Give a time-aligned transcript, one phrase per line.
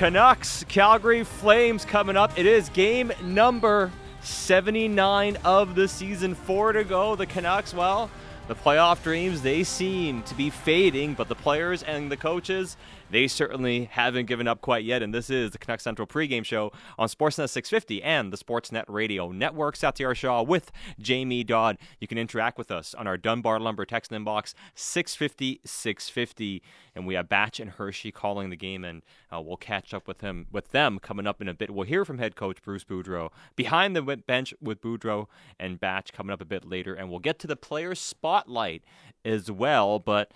[0.00, 2.38] Canucks, Calgary Flames coming up.
[2.38, 3.92] It is game number
[4.22, 6.34] 79 of the season.
[6.34, 7.16] Four to go.
[7.16, 8.10] The Canucks, well,
[8.48, 12.78] the playoff dreams, they seem to be fading, but the players and the coaches,
[13.10, 15.02] they certainly haven't given up quite yet.
[15.02, 19.30] And this is the Canuck Central pregame show on Sportsnet 650 and the Sportsnet Radio
[19.30, 19.76] Network.
[19.76, 21.78] Satiar Shah with Jamie Dodd.
[22.00, 26.62] You can interact with us on our Dunbar Lumber text inbox 650 650.
[26.94, 29.02] And we have Batch and Hershey calling the game, and
[29.32, 31.70] uh, we'll catch up with him with them coming up in a bit.
[31.70, 35.26] We'll hear from head coach Bruce Boudreau behind the bench with Boudreau
[35.58, 38.82] and Batch coming up a bit later, and we'll get to the player spotlight
[39.24, 39.98] as well.
[39.98, 40.32] But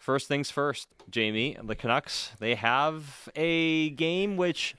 [0.00, 4.74] First things first, Jamie, the Canucks, they have a game which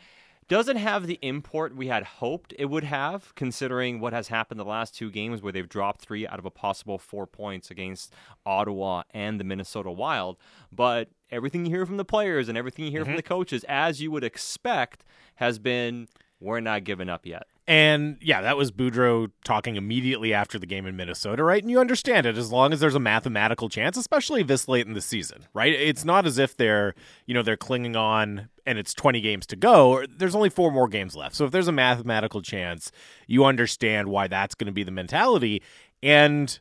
[0.48, 4.66] doesn't have the import we had hoped it would have, considering what has happened the
[4.66, 8.16] last two games where they've dropped three out of a possible four points against
[8.48, 10.38] Ottawa and the Minnesota Wild.
[10.72, 13.12] But everything you hear from the players and everything you hear mm-hmm.
[13.12, 15.06] from the coaches, as you would expect,
[15.36, 16.08] has been
[16.40, 17.44] we're not giving up yet.
[17.72, 21.64] And yeah, that was Boudreau talking immediately after the game in Minnesota, right?
[21.64, 24.94] And you understand it as long as there's a mathematical chance, especially this late in
[24.94, 25.72] the season, right?
[25.72, 26.94] It's not as if they're,
[27.28, 30.04] you know, they're clinging on and it's 20 games to go.
[30.06, 31.34] There's only four more games left.
[31.34, 32.92] So if there's a mathematical chance,
[33.26, 35.64] you understand why that's going to be the mentality.
[36.04, 36.60] And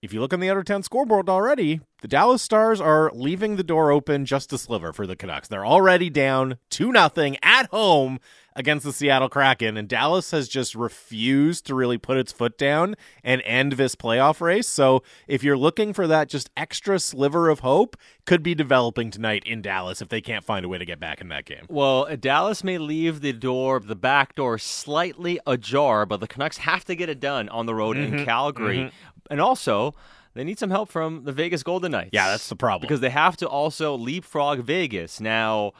[0.00, 3.64] if you look on the outer 10 scoreboard already, the Dallas Stars are leaving the
[3.64, 5.48] door open just a sliver for the Canucks.
[5.48, 8.20] They're already down 2 nothing at home
[8.54, 12.96] against the Seattle Kraken, and Dallas has just refused to really put its foot down
[13.22, 14.68] and end this playoff race.
[14.68, 19.44] So if you're looking for that just extra sliver of hope, could be developing tonight
[19.46, 21.66] in Dallas if they can't find a way to get back in that game.
[21.68, 26.84] Well, Dallas may leave the door, the back door, slightly ajar, but the Canucks have
[26.86, 28.18] to get it done on the road mm-hmm.
[28.18, 28.78] in Calgary.
[28.78, 29.17] Mm-hmm.
[29.30, 29.94] And also,
[30.34, 32.10] they need some help from the Vegas Golden Knights.
[32.12, 32.86] Yeah, that's the problem.
[32.86, 35.20] Because they have to also leapfrog Vegas.
[35.20, 35.72] Now,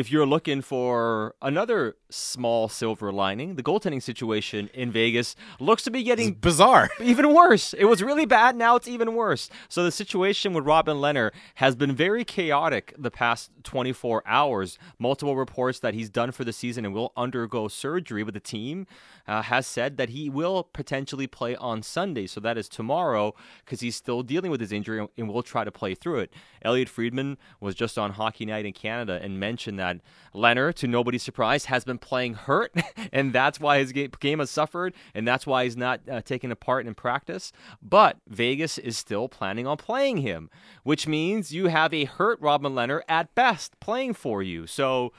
[0.00, 5.90] if you're looking for another small silver lining, the goaltending situation in Vegas looks to
[5.90, 7.74] be getting it's bizarre, even worse.
[7.74, 8.56] It was really bad.
[8.56, 9.50] Now it's even worse.
[9.68, 14.78] So the situation with Robin Lehner has been very chaotic the past 24 hours.
[14.98, 18.86] Multiple reports that he's done for the season and will undergo surgery, but the team
[19.28, 22.26] uh, has said that he will potentially play on Sunday.
[22.26, 23.34] So that is tomorrow
[23.66, 26.32] because he's still dealing with his injury and will try to play through it.
[26.62, 29.89] Elliot Friedman was just on Hockey Night in Canada and mentioned that
[30.34, 32.72] Lehner, to nobody's surprise, has been playing hurt,
[33.12, 36.56] and that's why his game has suffered, and that's why he's not uh, taking a
[36.56, 37.52] part in practice.
[37.82, 40.50] But Vegas is still planning on playing him,
[40.82, 44.66] which means you have a hurt Robin Lehner at best playing for you.
[44.66, 45.12] So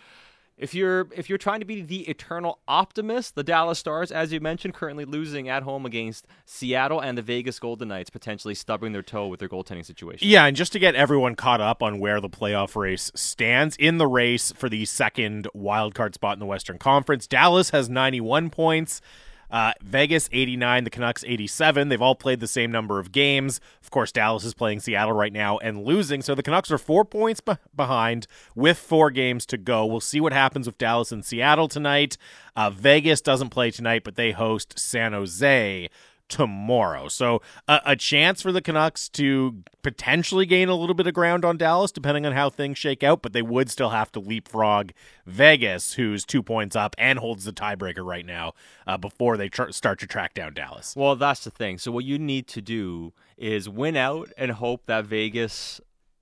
[0.62, 4.40] if you're if you're trying to be the eternal optimist, the Dallas Stars, as you
[4.40, 9.02] mentioned, currently losing at home against Seattle and the Vegas Golden Knights, potentially stubbing their
[9.02, 10.28] toe with their goaltending situation.
[10.28, 13.98] Yeah, and just to get everyone caught up on where the playoff race stands in
[13.98, 18.52] the race for the second wild card spot in the Western Conference, Dallas has 91
[18.52, 19.02] points.
[19.52, 21.90] Uh, Vegas 89, the Canucks 87.
[21.90, 23.60] They've all played the same number of games.
[23.84, 26.22] Of course, Dallas is playing Seattle right now and losing.
[26.22, 29.86] So the Canucks are four points be- behind with four games to go.
[29.86, 32.18] We'll see what happens with Dallas and Seattle tonight.
[32.56, 35.90] Uh, Vegas doesn't play tonight, but they host San Jose
[36.32, 37.10] tomorrow.
[37.10, 41.44] So a, a, chance for the Canucks to potentially gain a little bit of ground
[41.44, 44.92] on Dallas, depending on how things shake out, but they would still have to leapfrog
[45.26, 48.54] Vegas, who's two points up and holds the tiebreaker right now,
[48.88, 50.96] uh, before they tr- start to track down Dallas.
[50.96, 51.78] Well, that's the thing.
[51.78, 55.82] So what you need to do is win out and hope that Vegas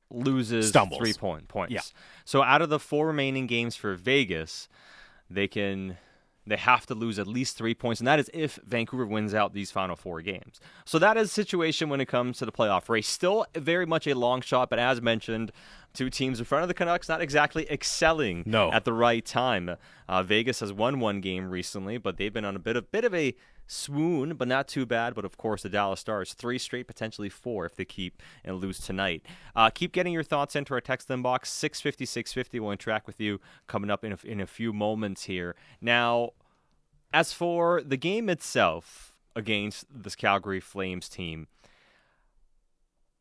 [0.10, 0.98] loses Stumbles.
[0.98, 1.72] three point points.
[1.72, 1.82] Yeah.
[2.26, 4.68] So out of the four remaining games for Vegas,
[5.30, 5.98] they can
[6.50, 9.54] they have to lose at least three points, and that is if Vancouver wins out
[9.54, 10.60] these final four games.
[10.86, 13.08] So that is the situation when it comes to the playoff race.
[13.08, 15.52] Still very much a long shot, but as mentioned,
[15.94, 18.72] two teams in front of the Canucks not exactly excelling no.
[18.72, 19.76] at the right time.
[20.08, 23.06] Uh, Vegas has won one game recently, but they've been on a bit of bit
[23.06, 23.36] of a
[23.70, 25.14] swoon, but not too bad.
[25.14, 28.80] But of course, the Dallas Stars, three straight, potentially four if they keep and lose
[28.80, 29.26] tonight.
[29.56, 32.60] Uh, keep getting your thoughts into our text inbox, 650, 650.
[32.60, 35.56] We'll interact with you coming up in a, in a few moments here.
[35.82, 36.32] Now,
[37.14, 41.48] as for the game itself against this Calgary Flames team,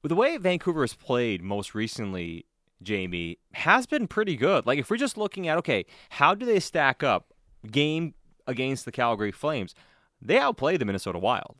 [0.02, 2.46] the way Vancouver has played most recently,
[2.82, 4.66] Jamie, has been pretty good.
[4.66, 7.34] Like, if we're just looking at, okay, how do they stack up
[7.70, 8.14] game
[8.46, 9.74] against the Calgary Flames?
[10.20, 11.56] They outplayed the Minnesota Wild.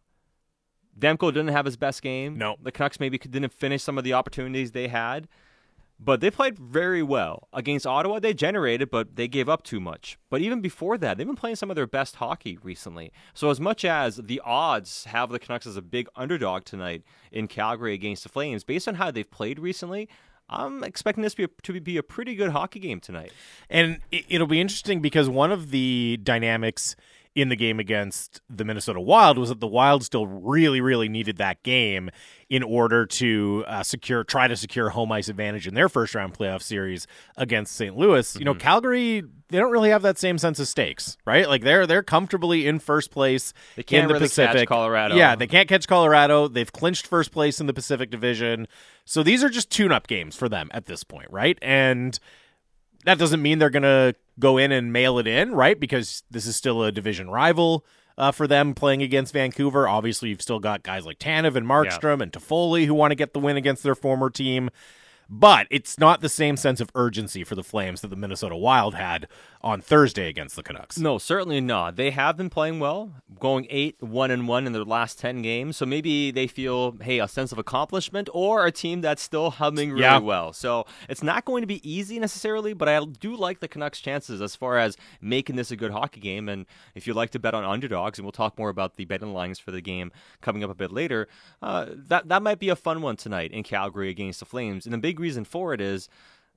[0.99, 2.37] Demko didn't have his best game.
[2.37, 2.57] No.
[2.61, 5.29] The Canucks maybe didn't finish some of the opportunities they had.
[6.01, 7.49] But they played very well.
[7.53, 10.17] Against Ottawa, they generated, but they gave up too much.
[10.31, 13.13] But even before that, they've been playing some of their best hockey recently.
[13.35, 17.03] So, as much as the odds have the Canucks as a big underdog tonight
[17.33, 20.09] in Calgary against the Flames, based on how they've played recently,
[20.49, 23.33] I'm expecting this to be a, to be a pretty good hockey game tonight.
[23.69, 26.97] And it'll be interesting because one of the dynamics
[27.41, 31.37] in the game against the Minnesota Wild was that the Wild still really, really needed
[31.37, 32.11] that game
[32.51, 36.37] in order to uh, secure, try to secure home ice advantage in their first round
[36.37, 37.07] playoff series
[37.37, 37.97] against St.
[37.97, 38.29] Louis.
[38.29, 38.39] Mm-hmm.
[38.41, 38.61] You know, mm-hmm.
[38.61, 41.49] Calgary, they don't really have that same sense of stakes, right?
[41.49, 44.69] Like they're they're comfortably in first place they can't in the really Pacific.
[44.69, 46.49] Colorado, yeah, they can't catch Colorado.
[46.49, 48.67] They've clinched first place in the Pacific Division,
[49.05, 51.57] so these are just tune-up games for them at this point, right?
[51.63, 52.19] And
[53.05, 55.79] that doesn't mean they're going to go in and mail it in, right?
[55.79, 57.85] Because this is still a division rival
[58.17, 59.89] uh, for them playing against Vancouver.
[59.89, 62.25] Obviously, you've still got guys like Tanev and Markstrom yeah.
[62.25, 64.71] and Toffoli who want to get the win against their former team
[65.29, 68.95] but it's not the same sense of urgency for the Flames that the Minnesota Wild
[68.95, 69.29] had
[69.61, 70.99] on Thursday against the Canucks.
[70.99, 71.97] No, certainly not.
[71.97, 75.77] They have been playing well, going 8 1 and 1 in their last 10 games.
[75.77, 79.91] So maybe they feel, hey, a sense of accomplishment or a team that's still humming
[79.91, 80.19] really yeah.
[80.19, 80.53] well.
[80.53, 84.41] So it's not going to be easy necessarily, but I do like the Canucks' chances
[84.41, 86.49] as far as making this a good hockey game.
[86.49, 89.33] And if you like to bet on underdogs, and we'll talk more about the betting
[89.33, 91.29] lines for the game coming up a bit later,
[91.63, 94.87] uh, that, that might be a fun one tonight in Calgary against the Flames.
[94.87, 96.09] And the big reason for it is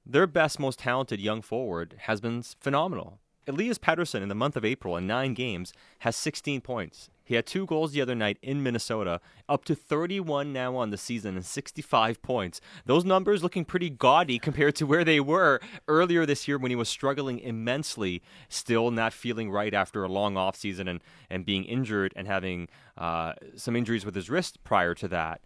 [0.06, 3.20] their best, most talented young forward has been phenomenal.
[3.48, 7.10] Elias Pettersson in the month of April in nine games has 16 points.
[7.24, 10.98] He had two goals the other night in Minnesota, up to 31 now on the
[10.98, 12.60] season and 65 points.
[12.86, 16.76] Those numbers looking pretty gaudy compared to where they were earlier this year when he
[16.76, 21.00] was struggling immensely, still not feeling right after a long offseason and,
[21.30, 25.42] and being injured and having uh, some injuries with his wrist prior to that.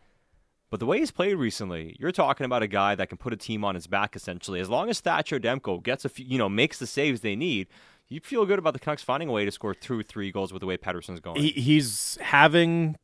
[0.75, 3.37] But the way he's played recently, you're talking about a guy that can put a
[3.37, 4.59] team on his back essentially.
[4.59, 7.67] As long as Thatcher Demko gets a few, you know, makes the saves they need,
[8.09, 10.59] you feel good about the Canucks finding a way to score two, three goals with
[10.59, 11.39] the way Pettersson's going.
[11.41, 12.97] He, he's having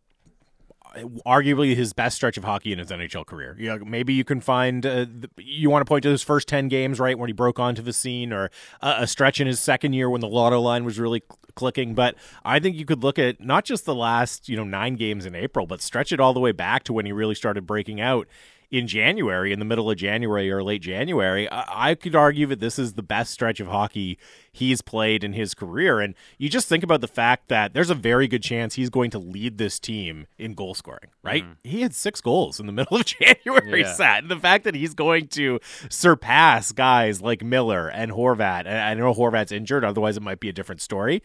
[1.25, 3.55] arguably his best stretch of hockey in his NHL career.
[3.57, 5.05] You know, maybe you can find uh,
[5.37, 7.93] you want to point to his first ten games, right, when he broke onto the
[7.93, 8.49] scene, or
[8.81, 11.95] a, stretch in his second year when the lotto line was really cl- clicking.
[11.95, 15.25] But I think you could look at not just the last you know nine games
[15.25, 18.01] in April, but stretch it all the way back to when he really started breaking
[18.01, 18.27] out
[18.71, 22.61] in January, in the middle of January or late January, I, I could argue that
[22.61, 24.17] this is the best stretch of hockey
[24.53, 25.99] he's played in his career.
[25.99, 29.11] And you just think about the fact that there's a very good chance he's going
[29.11, 31.43] to lead this team in goal scoring, right?
[31.43, 31.57] Mm.
[31.65, 33.93] He had six goals in the middle of January, yeah.
[33.93, 34.23] Sat.
[34.23, 35.59] And the fact that he's going to
[35.89, 40.49] surpass guys like Miller and Horvat, and I know Horvat's injured, otherwise it might be
[40.49, 41.21] a different story.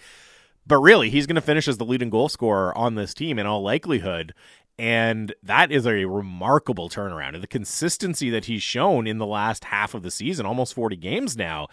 [0.67, 3.47] But really, he's going to finish as the leading goal scorer on this team in
[3.47, 4.35] all likelihood.
[4.79, 7.35] And that is a remarkable turnaround.
[7.35, 10.97] And the consistency that he's shown in the last half of the season, almost 40
[10.97, 11.69] games now,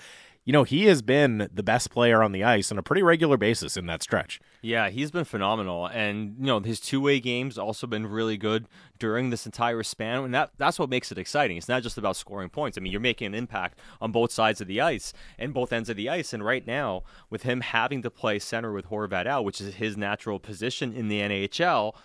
[0.46, 3.38] you know, he has been the best player on the ice on a pretty regular
[3.38, 4.42] basis in that stretch.
[4.62, 5.88] Yeah, he's been phenomenal.
[5.88, 8.68] And, you know, his two way games also been really good
[9.00, 10.26] during this entire span.
[10.26, 11.56] And that, that's what makes it exciting.
[11.56, 12.78] It's not just about scoring points.
[12.78, 15.90] I mean, you're making an impact on both sides of the ice and both ends
[15.90, 16.34] of the ice.
[16.34, 19.96] And right now, with him having to play center with Horvat out, which is his
[19.96, 21.96] natural position in the NHL,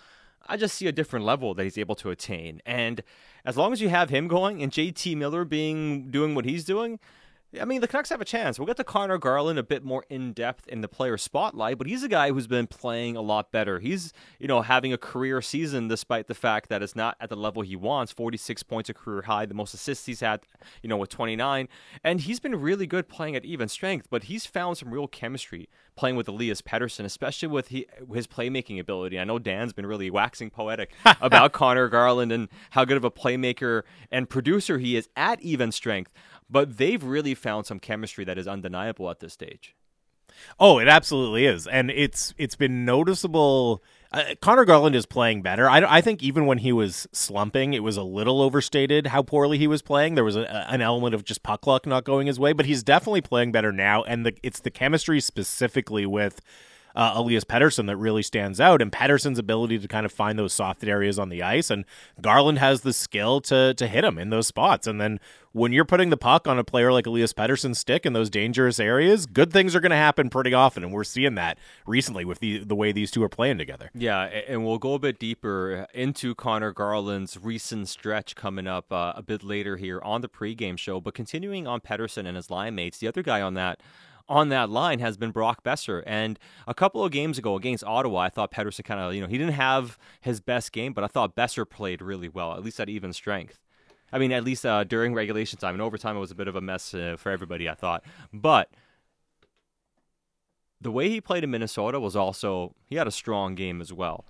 [0.47, 2.61] I just see a different level that he's able to attain.
[2.65, 3.03] And
[3.45, 6.99] as long as you have him going and JT Miller being doing what he's doing,
[7.59, 8.59] I mean, the Canucks have a chance.
[8.59, 11.87] We'll get to Conor Garland a bit more in depth in the player spotlight, but
[11.87, 13.79] he's a guy who's been playing a lot better.
[13.79, 17.35] He's, you know, having a career season despite the fact that it's not at the
[17.35, 18.11] level he wants.
[18.11, 20.41] 46 points a career high, the most assists he's had,
[20.83, 21.67] you know, with 29.
[22.03, 25.69] And he's been really good playing at even strength, but he's found some real chemistry
[25.95, 29.19] playing with Elias Pettersson, especially with he, his playmaking ability.
[29.19, 33.11] I know Dan's been really waxing poetic about Conor Garland and how good of a
[33.11, 33.81] playmaker
[34.11, 36.11] and producer he is at even strength
[36.49, 39.75] but they've really found some chemistry that is undeniable at this stage.
[40.59, 43.83] Oh, it absolutely is, and it's it's been noticeable.
[44.11, 45.69] Uh, Conor Garland is playing better.
[45.69, 49.57] I, I think even when he was slumping, it was a little overstated how poorly
[49.57, 50.15] he was playing.
[50.15, 52.83] There was a, an element of just puck luck not going his way, but he's
[52.83, 54.03] definitely playing better now.
[54.03, 56.41] And the, it's the chemistry specifically with
[56.95, 60.53] uh, Elias Pettersson that really stands out, and Pettersson's ability to kind of find those
[60.53, 61.85] soft areas on the ice, and
[62.21, 64.87] Garland has the skill to to hit him in those spots.
[64.87, 65.19] And then
[65.51, 68.79] when you're putting the puck on a player like Elias Pettersson's stick in those dangerous
[68.79, 72.39] areas, good things are going to happen pretty often, and we're seeing that recently with
[72.39, 73.89] the the way these two are playing together.
[73.93, 79.13] Yeah, and we'll go a bit deeper into Conor Garland's recent stretch coming up uh,
[79.15, 80.99] a bit later here on the pregame show.
[80.99, 83.79] But continuing on Pettersson and his line mates, the other guy on that
[84.29, 86.03] on that line has been Brock Boeser.
[86.05, 89.27] And a couple of games ago against Ottawa, I thought Pettersson kind of, you know,
[89.27, 92.79] he didn't have his best game, but I thought Boeser played really well, at least
[92.79, 93.59] at even strength.
[94.11, 96.55] I mean, at least uh, during regulation time and overtime, it was a bit of
[96.55, 98.03] a mess uh, for everybody, I thought.
[98.31, 98.69] But
[100.79, 104.25] the way he played in Minnesota was also, he had a strong game as well.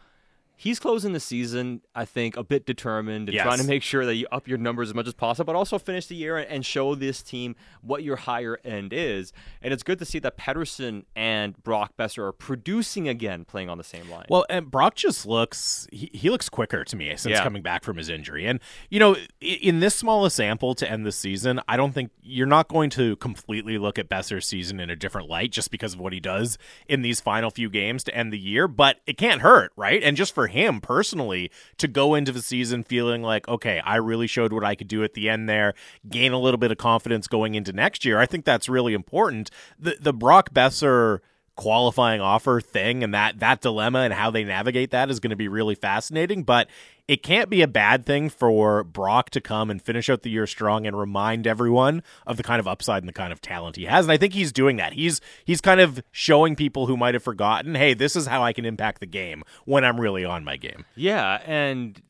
[0.61, 3.45] He's closing the season, I think, a bit determined and Yes.
[3.45, 5.79] trying to make sure that you up your numbers as much as possible, but also
[5.79, 9.31] finish the year and show this team what your higher end is.
[9.61, 13.77] And it's good to see that Pettersson and Brock Boeser are producing again, playing on
[13.77, 14.25] the same line.
[14.27, 17.43] Well, and Brock just looks he, he looks quicker to me since Yeah.
[17.43, 18.45] coming back from his injury.
[18.45, 22.11] And you know, in this small a sample to end the season, I don't think
[22.21, 25.93] you're not going to completely look at Boeser's season in a different light just because
[25.93, 29.17] of what he does in these final few games to end the year, but it
[29.17, 30.03] can't hurt, right?
[30.03, 34.27] And just for him personally to go into the season feeling like, okay, I really
[34.27, 35.73] showed what I could do at the end there,
[36.09, 38.19] gain a little bit of confidence going into next year.
[38.19, 39.49] I think that's really important.
[39.77, 41.19] The the Brock Boeser
[41.59, 45.35] qualifying offer thing and that that dilemma and how they navigate that is going to
[45.35, 46.69] be really fascinating but
[47.05, 50.47] it can't be a bad thing for Brock to come and finish out the year
[50.47, 53.83] strong and remind everyone of the kind of upside and the kind of talent he
[53.83, 54.93] has and I think he's doing that.
[54.93, 58.53] He's he's kind of showing people who might have forgotten hey this is how I
[58.53, 60.85] can impact the game when I'm really on my game.
[60.95, 62.01] Yeah, and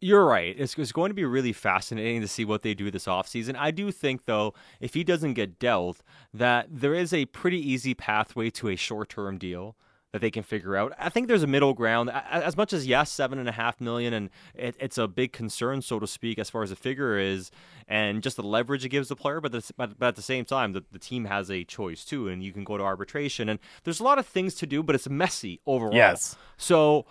[0.00, 0.54] you're right.
[0.58, 3.56] It's, it's going to be really fascinating to see what they do this offseason.
[3.56, 6.02] I do think, though, if he doesn't get dealt,
[6.34, 9.76] that there is a pretty easy pathway to a short term deal
[10.12, 10.92] that they can figure out.
[10.98, 12.10] I think there's a middle ground.
[12.10, 15.82] As much as yes, seven and a half million, and it, it's a big concern,
[15.82, 17.50] so to speak, as far as the figure is,
[17.88, 19.40] and just the leverage it gives the player.
[19.40, 22.28] But, the, but, but at the same time, the, the team has a choice too,
[22.28, 23.48] and you can go to arbitration.
[23.48, 25.94] And there's a lot of things to do, but it's messy overall.
[25.94, 26.36] Yes.
[26.56, 27.06] So,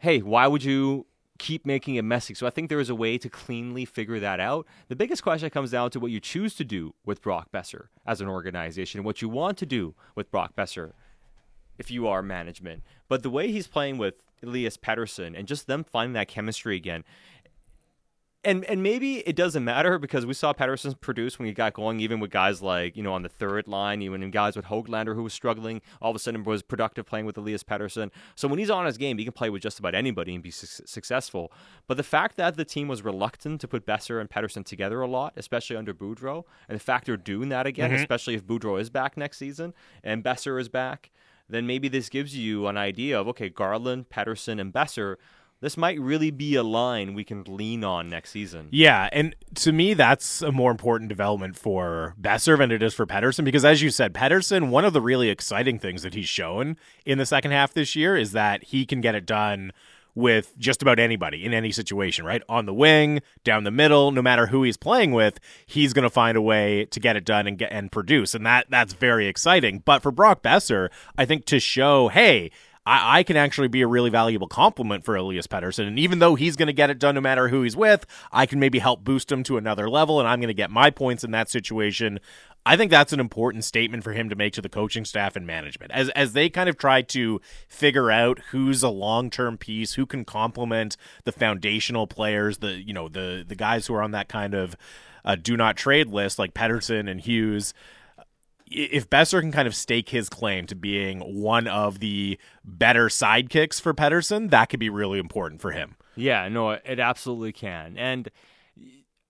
[0.00, 1.06] hey, why would you
[1.38, 2.34] keep making it messy?
[2.34, 4.66] So I think there is a way to cleanly figure that out.
[4.88, 8.20] The biggest question comes down to what you choose to do with Brock Boeser as
[8.20, 10.92] an organization, what you want to do with Brock Boeser
[11.78, 12.82] if you are management.
[13.08, 17.04] But the way he's playing with Elias Pettersson and just them finding that chemistry again.
[18.46, 21.98] And and maybe it doesn't matter because we saw Pettersson produce when he got going,
[21.98, 25.16] even with guys like, you know, on the third line, even in guys with Hoglander
[25.16, 28.12] who was struggling, all of a sudden was productive playing with Elias Pettersson.
[28.36, 30.52] So when he's on his game, he can play with just about anybody and be
[30.52, 31.50] su- successful.
[31.88, 35.08] But the fact that the team was reluctant to put Boeser and Pettersson together a
[35.08, 38.00] lot, especially under Boudreau, and the fact they're doing that again, mm-hmm.
[38.00, 39.74] especially if Boudreau is back next season
[40.04, 41.10] and Boeser is back,
[41.48, 45.16] then maybe this gives you an idea of okay, Garland, Pettersson, and Boeser.
[45.60, 48.68] This might really be a line we can lean on next season.
[48.70, 53.06] Yeah, and to me, that's a more important development for Boeser than it is for
[53.06, 56.76] Pettersson because, as you said, Pettersson, one of the really exciting things that he's shown
[57.06, 59.72] in the second half this year is that he can get it done
[60.16, 62.42] with just about anybody in any situation, right?
[62.48, 66.10] On the wing, down the middle, no matter who he's playing with, he's going to
[66.10, 69.26] find a way to get it done and get and produce, and that that's very
[69.26, 69.82] exciting.
[69.84, 72.50] But for Brock Boeser, I think to show, hey,
[72.86, 75.88] I, I can actually be a really valuable compliment for Elias Pettersson.
[75.88, 78.46] And even though he's going to get it done no matter who he's with, I
[78.46, 81.24] can maybe help boost him to another level and I'm going to get my points
[81.24, 82.20] in that situation.
[82.64, 85.46] I think that's an important statement for him to make to the coaching staff and
[85.46, 89.94] management as as they kind of try to figure out who's a long term piece,
[89.94, 94.10] who can complement the foundational players, the you know the the guys who are on
[94.10, 94.76] that kind of
[95.24, 97.72] uh, do not trade list like Pettersson and Hughes
[98.70, 103.80] if Boeser can kind of stake his claim to being one of the better sidekicks
[103.80, 105.96] for Pettersson, that could be really important for him.
[106.16, 107.96] Yeah, no, it absolutely can.
[107.96, 108.28] And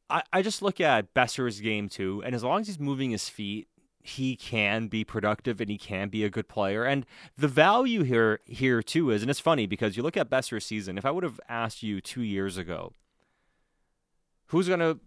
[0.09, 3.29] I, I just look at Boeser's game too, and as long as he's moving his
[3.29, 3.69] feet,
[4.01, 6.85] he can be productive and he can be a good player.
[6.85, 7.05] And
[7.37, 10.97] the value here here too is, and it's funny because you look at Boeser's season.
[10.97, 12.93] If I would have asked you two years ago,
[14.47, 14.99] who's gonna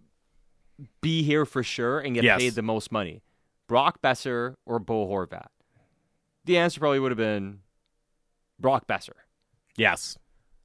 [1.02, 2.40] be here for sure and get Yes.
[2.40, 3.22] paid the most money,
[3.70, 5.46] Brock Boeser or Bo Horvat?
[6.44, 7.60] The answer probably would have been
[8.60, 9.12] Brock Boeser
[9.78, 10.18] Yes.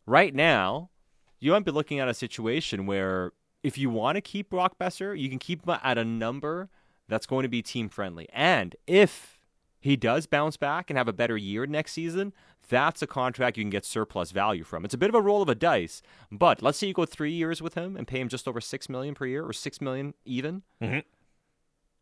[0.06, 0.90] right now,
[1.38, 3.32] you might be looking at a situation where
[3.62, 6.70] if you want to keep Brock Boeser, you can keep him at a number
[7.06, 8.26] that's going to be team friendly.
[8.32, 9.38] And if
[9.78, 12.32] he does bounce back and have a better year next season,
[12.70, 14.87] that's a contract you can get surplus value from.
[14.87, 16.00] It's a bit of a roll of a dice,
[16.32, 18.88] but let's say you go three years with him and pay him just over six
[18.88, 20.62] million per year or six million even.
[20.80, 21.04] Mhm.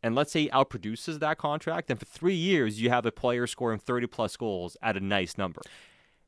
[0.02, 3.46] And let's say he outproduces that contract, then for three years you have a player
[3.46, 5.62] scoring thirty plus goals at a nice number.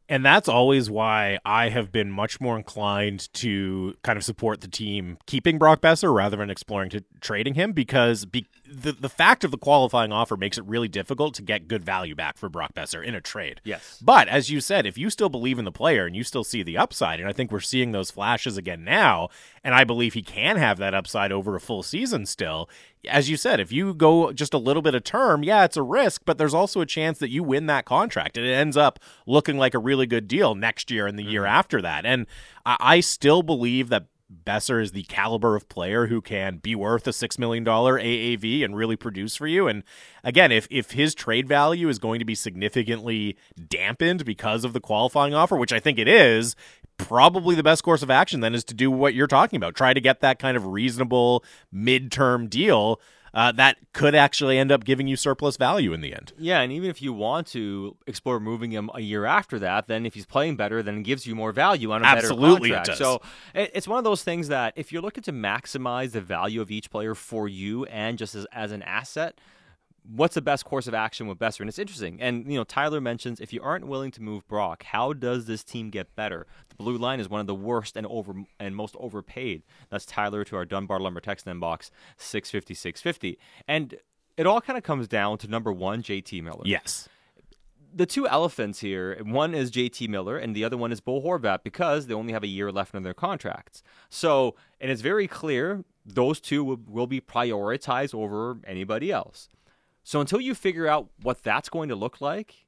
[0.09, 4.69] And that's always why I have been much more inclined to kind of support the
[4.69, 9.45] team keeping Brock Boeser rather than exploring to trading him because be, the the fact
[9.45, 12.75] of the qualifying offer makes it really difficult to get good value back for Brock
[12.75, 13.61] Boeser in a trade.
[13.64, 14.00] Yes.
[14.02, 16.62] But as you said, if you still believe in the player and you still see
[16.62, 19.28] the upside, and I think we're seeing those flashes again now,
[19.62, 22.69] and I believe he can have that upside over a full season still.
[23.09, 25.83] As you said, if you go just a little bit of term, yeah, it's a
[25.83, 28.99] risk, but there's also a chance that you win that contract and it ends up
[29.26, 31.54] looking like a really good deal next year and the year mm-hmm.
[31.54, 32.07] after that.
[32.07, 32.26] And
[32.64, 37.07] I, I still believe that Boeser is the caliber of player who can be worth
[37.07, 39.69] a $6 million AAV and really produce for you.
[39.69, 39.85] And
[40.23, 43.37] again, if, if his trade value is going to be significantly
[43.69, 46.57] dampened because of the qualifying offer, which I think it is,
[46.97, 49.75] probably the best course of action then is to do what you're talking about.
[49.75, 53.00] Try to get that kind of reasonable midterm deal
[53.35, 56.33] uh, that could actually end up giving you surplus value in the end.
[56.38, 60.07] Yeah, and even if you want to explore moving him a year after that, then
[60.07, 62.99] if he's playing better, then it gives you more value on a Absolutely better contract.
[62.99, 63.23] So
[63.55, 66.91] it's one of those things that if you're looking to maximize the value of each
[66.91, 69.38] player for you and just as, as an asset–
[70.04, 71.61] what's the best course of action with Boeser?
[71.61, 72.20] And it's interesting.
[72.20, 75.64] And you know, Tyler mentions if you aren't willing to move Brock, how does this
[75.64, 76.46] team get better?
[76.68, 79.62] The blue line is one of the worst and over and most overpaid.
[79.90, 83.38] That's Tyler to our Dunbar Lumber text inbox six fifty six fifty.
[83.66, 83.96] And
[84.37, 86.62] it all kind of comes down to number one, JT Miller.
[86.64, 87.08] Yes.
[87.96, 91.62] The two elephants here, one is JT Miller and the other one is Bo Horvat
[91.62, 93.84] because they only have a year left in their contracts.
[94.11, 99.49] So, and it's very clear those two will, will be prioritized over anybody else.
[100.04, 102.66] So until you figure out what that's going to look like,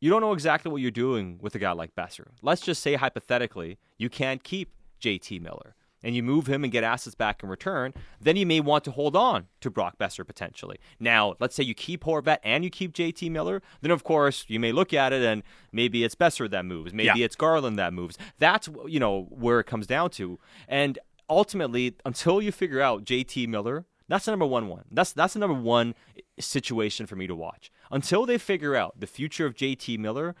[0.00, 2.28] you don't know exactly what you're doing with a guy like Boeser.
[2.42, 6.84] Let's just say hypothetically, you can't keep JT Miller and you move him and get
[6.84, 10.78] assets back in return, then you may want to hold on to Brock Boeser potentially.
[11.00, 14.60] Now, let's say you keep Horvat and you keep JT Miller, then of course you
[14.60, 15.42] may look at it and
[15.72, 17.24] maybe it's Boeser that moves, maybe yeah.
[17.24, 18.18] it's Garland that moves.
[18.38, 20.38] That's you know where it comes down to.
[20.68, 24.84] And ultimately, until you figure out JT Miller that's the number one one.
[24.90, 25.94] That's that's the number one
[26.38, 27.70] situation for me to watch.
[27.90, 30.34] Until they figure out the future of JT Miller,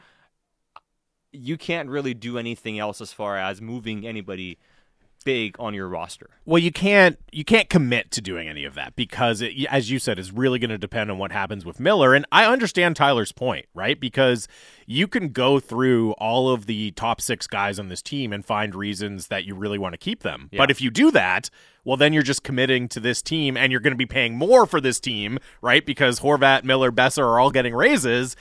[1.32, 4.58] you can't really do anything else as far as moving anybody
[5.24, 6.30] big on your roster.
[6.44, 9.98] Well, you can't you can't commit to doing any of that because it, as you
[9.98, 13.32] said is really going to depend on what happens with Miller and I understand Tyler's
[13.32, 13.98] point, right?
[13.98, 14.46] Because
[14.86, 18.74] you can go through all of the top 6 guys on this team and find
[18.74, 20.48] reasons that you really want to keep them.
[20.52, 20.58] Yeah.
[20.58, 21.50] But if you do that,
[21.84, 24.66] well then you're just committing to this team and you're going to be paying more
[24.66, 25.84] for this team, right?
[25.84, 28.36] Because Horvat, Miller, Boeser are all getting raises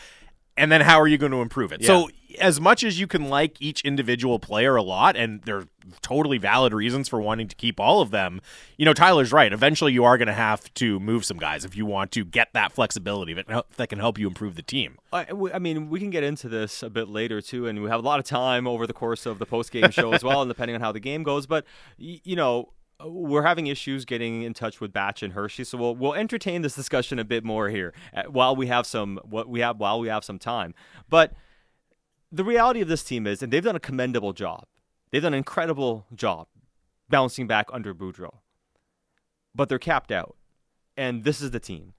[0.57, 1.81] and then how are you going to improve it?
[1.81, 1.87] Yeah.
[1.87, 2.09] So
[2.39, 5.67] as much as you can like each individual player a lot, and there are
[6.01, 8.41] totally valid reasons for wanting to keep all of them,
[8.77, 9.51] you know, Tyler's right.
[9.51, 12.49] Eventually, you are going to have to move some guys if you want to get
[12.53, 14.97] that flexibility that, can help you improve the team.
[15.11, 17.99] I, I mean, we can get into this a bit later, too, and we have
[17.99, 20.49] a lot of time over the course of the post game show as well, and
[20.49, 21.45] depending on how the game goes.
[21.45, 21.65] But,
[21.97, 22.69] you know,
[23.05, 26.75] we're having issues getting in touch with Batch and Hershey, so we'll we'll entertain this
[26.75, 30.07] discussion a bit more here uh, while we have some what we have while we
[30.07, 30.73] have some time.
[31.09, 31.33] But
[32.33, 34.65] the reality of this team is, and they've done a commendable job.
[35.11, 36.47] They've done an incredible job
[37.07, 38.39] bouncing back under Boudreau,
[39.53, 40.35] but they're capped out,
[40.97, 41.93] and this is the team.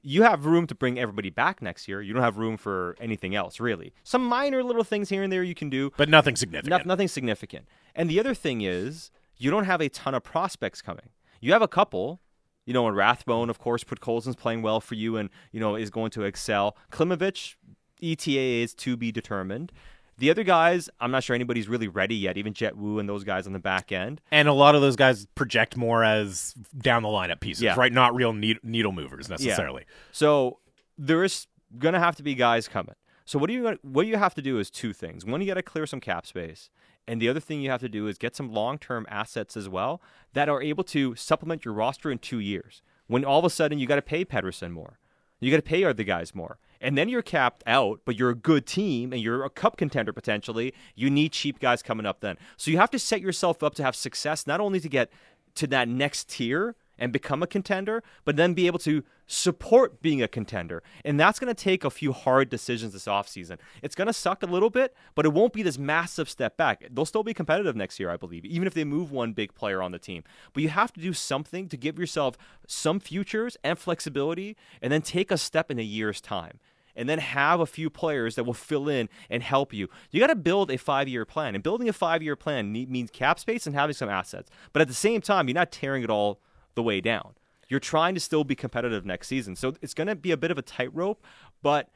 [0.00, 2.00] You have room to bring everybody back next year.
[2.00, 3.92] You don't have room for anything else, really.
[4.04, 6.86] Some minor little things here and there you can do, but nothing significant.
[6.86, 7.66] No, nothing significant.
[7.94, 11.10] And the other thing is, you don't have a ton of prospects coming.
[11.40, 12.20] You have a couple,
[12.64, 15.90] you know, and Rathbone, of course, Podkolzin's playing well for you and, you know, is
[15.90, 16.76] going to excel.
[16.90, 17.56] Klimovich,
[18.02, 19.72] ETA is to be determined.
[20.18, 23.22] The other guys, I'm not sure anybody's really ready yet, even Jett Woo and those
[23.22, 24.22] guys on the back end.
[24.30, 27.74] And a lot of those guys project more as down the lineup pieces, yeah.
[27.76, 27.92] right?
[27.92, 29.84] Not real needle movers necessarily.
[29.86, 29.94] Yeah.
[30.12, 30.58] So
[30.96, 31.46] there is
[31.78, 32.94] going to have to be guys coming.
[33.26, 35.26] So what do you what you have to do is two things.
[35.26, 36.70] One, you got to clear some cap space,
[37.08, 39.68] and the other thing you have to do is get some long term assets as
[39.68, 40.00] well
[40.32, 42.82] that are able to supplement your roster in two years.
[43.08, 44.98] When all of a sudden you got to pay Pettersson more,
[45.40, 48.34] you got to pay other guys more, and then you're capped out, but you're a
[48.34, 50.74] good team and you're a cup contender potentially.
[50.94, 52.36] You need cheap guys coming up then.
[52.56, 55.10] So you have to set yourself up to have success, not only to get
[55.56, 60.22] to that next tier and become a contender, but then be able to support being
[60.22, 60.82] a contender.
[61.04, 63.58] And that's going to take a few hard decisions this offseason.
[63.82, 66.86] It's going to suck a little bit, but it won't be this massive step back.
[66.90, 69.82] They'll still be competitive next year, I believe, even if they move one big player
[69.82, 70.22] on the team.
[70.52, 75.02] But you have to do something to give yourself some futures and flexibility and then
[75.02, 76.60] take a step in a year's time
[76.96, 79.88] and then have a few players that will fill in and help you.
[80.10, 81.54] You got to build a five year plan.
[81.54, 84.50] And building a five year plan means cap space and having some assets.
[84.72, 86.40] But at the same time, you're not tearing it all
[86.76, 87.34] the way down.
[87.68, 89.56] You're trying to still be competitive next season.
[89.56, 91.24] So it's going to be a bit of a tightrope,
[91.62, 91.90] but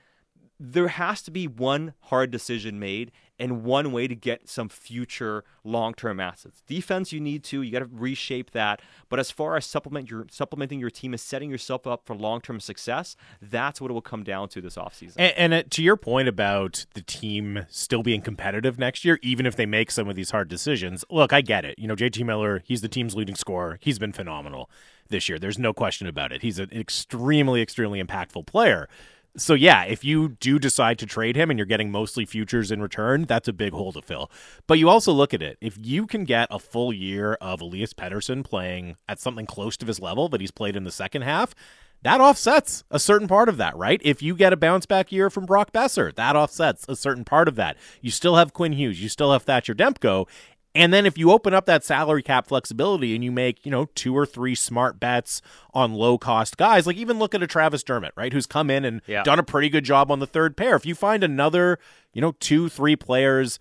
[0.59, 5.43] there has to be one hard decision made and one way to get some future
[5.65, 6.63] long-term assets.
[6.67, 7.63] Defense, you need to.
[7.63, 8.83] You got to reshape that.
[9.09, 12.61] But as far as supplement your supplementing your team is setting yourself up for long-term
[12.61, 15.15] success, that's what it will come down to this offseason.
[15.17, 19.47] And, and uh, to your point about the team still being competitive next year, even
[19.47, 21.05] if they make some of these hard decisions.
[21.11, 21.79] Look, I get it.
[21.79, 23.79] You know, JT Miller, he's the team's leading scorer.
[23.81, 24.69] He's been phenomenal
[25.09, 25.39] this year.
[25.39, 26.43] There's no question about it.
[26.43, 28.89] He's an extremely, extremely impactful player.
[29.37, 32.83] So yeah, if you do decide to trade him and you're getting mostly futures in
[32.83, 34.31] return, that's a big hole to fill.
[34.67, 35.57] But you also look at it.
[35.61, 39.87] If you can get a full year of Elias Pettersson playing at something close to
[39.87, 41.55] his level that he's played in the second half,
[42.03, 44.01] that offsets a certain part of that, right?
[44.03, 47.47] If you get a bounce back year from Brock Boeser, that offsets a certain part
[47.47, 47.77] of that.
[48.01, 50.27] You still have Quinn Hughes, you still have Thatcher Demko,
[50.75, 53.87] and then if you open up that salary cap flexibility and you make, you know,
[53.95, 55.43] two or three smart bets
[55.75, 58.85] on low cost guys, like even look at a Travis Dermott, right, who's come in
[58.85, 59.23] and yeah.
[59.25, 60.77] done a pretty good job on the third pair.
[60.77, 61.79] If you find another,
[62.13, 63.59] you know, two, three players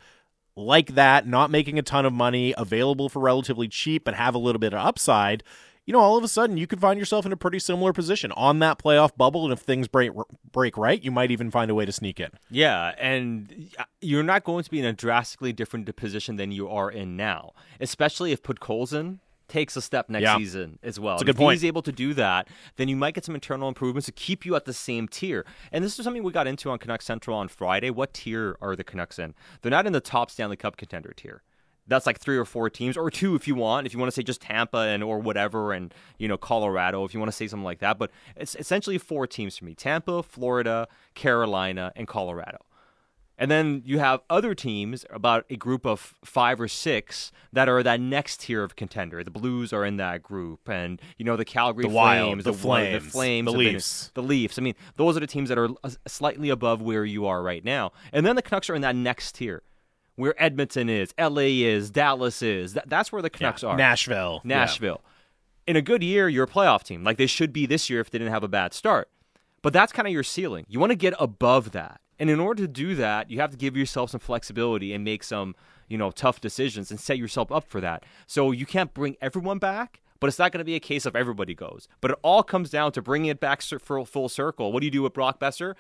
[0.56, 4.40] like that, not making a ton of money, available for relatively cheap, but have a
[4.40, 5.44] little bit of upside,
[5.90, 8.32] you know, all of a sudden you could find yourself in a pretty similar position
[8.34, 9.46] on that playoff bubble.
[9.46, 10.12] And if things break
[10.52, 12.30] break right, you might even find a way to sneak in.
[12.52, 16.70] Yeah, and uh, you're not going to be in a drastically different position than you
[16.70, 20.38] are in now, especially if Podkolzin takes a step next yeah.
[20.38, 21.16] season as well.
[21.16, 21.56] That's a good if point.
[21.56, 24.56] he's able to do that, then you might get some internal improvements to keep you
[24.56, 25.44] at the same tier.
[25.72, 27.90] And this is something we got into on Canucks Central on Friday.
[27.90, 29.34] What tier are the Canucks in?
[29.64, 31.42] They're not in the top Stanley Cup contender tier
[31.90, 34.16] that's like three or four teams or two if you want if you want to
[34.16, 37.48] say just tampa and or whatever and you know colorado if you want to say
[37.48, 42.60] something like that but it's essentially four teams for me tampa florida carolina and colorado.
[43.42, 47.82] And then you have other teams about a group of five or six that are
[47.82, 49.24] that next tier of contender.
[49.24, 52.52] The blues are in that group and you know the calgary the flames Wild, the,
[52.52, 54.12] the flames the flames the leafs.
[54.14, 54.60] been, the leafs.
[54.60, 57.64] I mean those are the teams that are uh, slightly above where you are right
[57.64, 57.94] now.
[58.12, 59.64] And then the canucks are in that next tier
[60.20, 62.74] where Edmonton is, LA is, Dallas is.
[62.74, 63.70] That, that's where the Canucks yeah.
[63.70, 63.78] are.
[63.78, 64.42] Nashville.
[64.44, 65.02] Nashville.
[65.02, 65.72] Yeah.
[65.72, 68.10] In a good year, you're a playoff team, like they should be this year if
[68.10, 69.10] they didn't have a bad start.
[69.62, 70.66] But that's kind of your ceiling.
[70.68, 72.02] You want to get above that.
[72.20, 75.24] And in order to do that, you have to give yourself some flexibility and make
[75.24, 75.56] some,
[75.88, 78.04] you know, tough decisions and set yourself up for that.
[78.28, 81.16] So you can't bring everyone back, but it's not going to be a case of
[81.16, 81.88] everybody goes.
[82.02, 84.74] But it all comes down to bringing it back for full circle.
[84.74, 85.76] What do you do with Brock Boeser?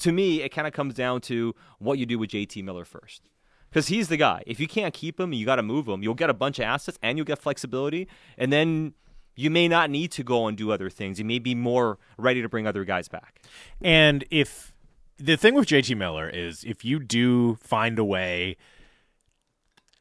[0.00, 3.30] To me, it kind of comes down to what you do with JT Miller first
[3.68, 4.42] because he's the guy.
[4.46, 6.02] If you can't keep him, you got to move him.
[6.02, 8.94] You'll get a bunch of assets and you'll get flexibility, and then
[9.36, 11.18] you may not need to go and do other things.
[11.18, 13.40] You may be more ready to bring other guys back.
[13.80, 14.72] And if
[15.16, 18.56] the thing with JT Miller is, if you do find a way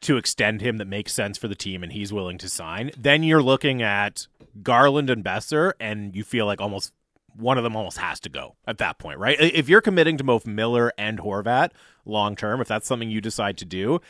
[0.01, 3.23] to extend him that makes sense for the team and he's willing to sign, then
[3.23, 4.27] you're looking at
[4.63, 6.93] Garland and Boeser, and you feel like almost
[7.37, 9.39] one of them almost has to go at that point, right?
[9.39, 11.71] If you're committing to both Miller and Horvat
[12.05, 14.01] long term, if that's something you decide to do,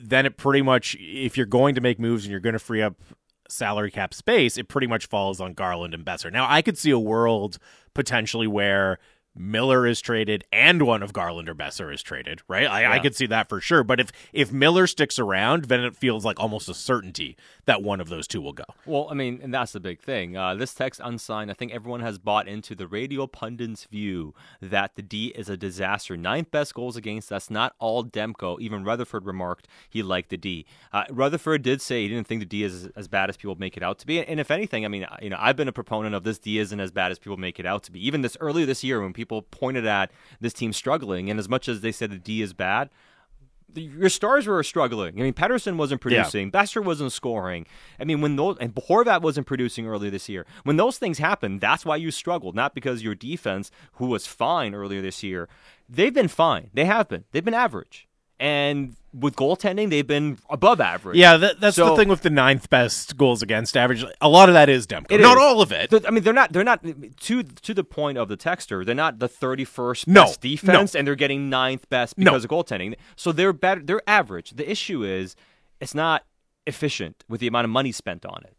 [0.00, 2.82] then it pretty much, if you're going to make moves and you're going to free
[2.82, 2.94] up
[3.48, 6.32] salary cap space, it pretty much falls on Garland and Boeser.
[6.32, 7.58] Now, I could see a world
[7.94, 8.98] potentially where
[9.34, 12.66] Miller is traded and one of Garland or Boeser is traded, right?
[12.66, 12.92] I, yeah.
[12.92, 13.84] I, could see that for sure.
[13.84, 18.00] But if if Miller sticks around, then it feels like almost a certainty that one
[18.00, 18.64] of those two will go.
[18.86, 20.36] Well, I mean, and that's the big thing.
[20.36, 24.96] Uh, this text unsigned, I think everyone has bought into the radio pundits' view that
[24.96, 26.16] the D is a disaster.
[26.16, 27.28] Ninth best goals against.
[27.28, 28.60] That's not all Demko.
[28.60, 30.66] Even Rutherford remarked he liked the D.
[30.92, 33.76] Uh, Rutherford did say he didn't think the D is as bad as people make
[33.76, 34.24] it out to be.
[34.24, 36.80] And if anything, I mean, you know, I've been a proponent of this D isn't
[36.80, 38.04] as bad as people make it out to be.
[38.04, 41.68] Even this earlier this year when people pointed at this team struggling, and as much
[41.68, 42.88] as they said the D is bad,
[43.74, 45.20] your stars were struggling.
[45.20, 46.62] I mean, Pettersson wasn't producing, yeah.
[46.62, 47.66] Boeser wasn't scoring.
[48.00, 50.46] I mean, when those and Horvat wasn't producing earlier this year.
[50.64, 54.74] When those things happen, that's why you struggled, not because your defense, who was fine
[54.74, 55.48] earlier this year,
[55.88, 56.70] they've been fine.
[56.74, 57.24] They have been.
[57.32, 58.08] They've been average
[58.40, 61.16] and with goaltending, they've been above average.
[61.16, 64.04] Yeah, that, that's so, the thing with the ninth best goals against average.
[64.20, 65.20] A lot of that is Demko.
[65.20, 65.42] Not is.
[65.42, 65.92] all of it.
[66.06, 66.52] I mean, they're not.
[66.52, 68.84] They're not to to the point of the texter.
[68.84, 70.98] They're not the thirty first no, best defense, no.
[70.98, 72.56] and they're getting ninth best because no.
[72.56, 72.96] of goaltending.
[73.14, 73.82] So they're better.
[73.82, 74.52] They're average.
[74.52, 75.36] The issue is
[75.80, 76.24] it's not
[76.66, 78.56] efficient with the amount of money spent on it.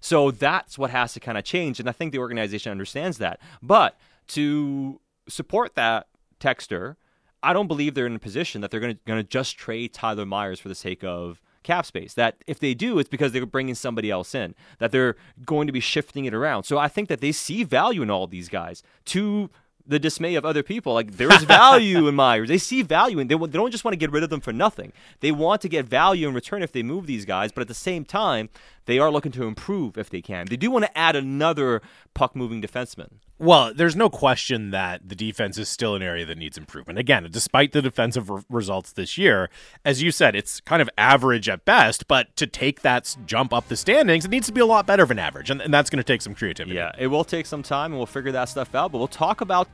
[0.00, 3.38] So that's what has to kind of change, and I think the organization understands that.
[3.62, 6.06] But to support that
[6.40, 6.96] texter
[7.42, 10.60] I don't believe they're in a position that they're going to just trade Tyler Myers
[10.60, 12.14] for the sake of cap space.
[12.14, 14.54] That if they do, it's because they're bringing somebody else in.
[14.78, 16.64] That they're going to be shifting it around.
[16.64, 19.50] So I think that they see value in all these guys to
[19.86, 20.94] the dismay of other people.
[20.94, 22.48] Like there's value in Myers.
[22.48, 24.52] They see value, and they, they don't just want to get rid of them for
[24.52, 24.92] nothing.
[25.20, 27.52] They want to get value in return if they move these guys.
[27.52, 28.48] But at the same time,
[28.86, 30.46] they are looking to improve if they can.
[30.46, 31.82] They do want to add another
[32.14, 33.14] puck moving defenseman.
[33.40, 36.98] Well, there's no question that the defense is still an area that needs improvement.
[36.98, 39.48] Again, despite the defensive re- results this year,
[39.82, 43.66] as you said, it's kind of average at best, but to take that jump up
[43.68, 45.88] the standings, it needs to be a lot better of an average, and, and that's
[45.88, 46.76] going to take some creativity.
[46.76, 49.40] Yeah, it will take some time, and we'll figure that stuff out, but we'll talk
[49.40, 49.68] about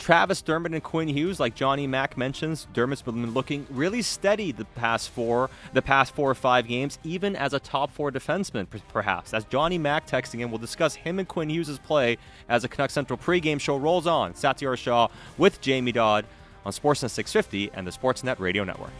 [0.00, 4.64] Travis Dermott and Quinn Hughes, like Johnny Mack mentions, Dermott's been looking really steady the
[4.64, 9.34] past four, the past four or five games, even as a top four defenseman, perhaps.
[9.34, 12.16] As Johnny Mack texting in, we'll discuss him and Quinn Hughes' play
[12.48, 14.32] as the Canuck Central pregame show rolls on.
[14.32, 16.24] Satiar Shah with Jamie Dodd
[16.64, 18.92] on Sportsnet 650 and the Sportsnet Radio Network.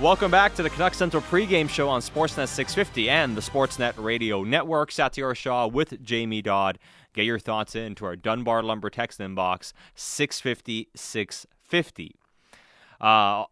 [0.00, 4.42] Welcome back to the Canuck Central pregame show on Sportsnet 650 and the Sportsnet Radio
[4.42, 4.90] Network.
[4.90, 6.80] Satiar Shah with Jamie Dodd.
[7.14, 12.16] Get your thoughts in to our Dunbar Lumber text inbox 650 650.
[13.00, 13.44] Uh,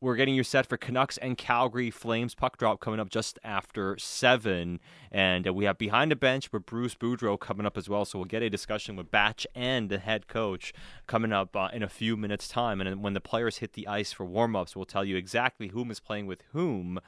[0.00, 3.98] we're getting you set for Canucks and Calgary Flames puck drop coming up just after
[3.98, 8.04] seven, and uh, we have behind the bench with Bruce Boudreau coming up as well.
[8.04, 10.72] So we'll get a discussion with Batch and the head coach
[11.06, 12.80] coming up uh, in a few minutes' time.
[12.80, 16.00] And when the players hit the ice for warm-ups, we'll tell you exactly whom is
[16.00, 17.00] playing with whom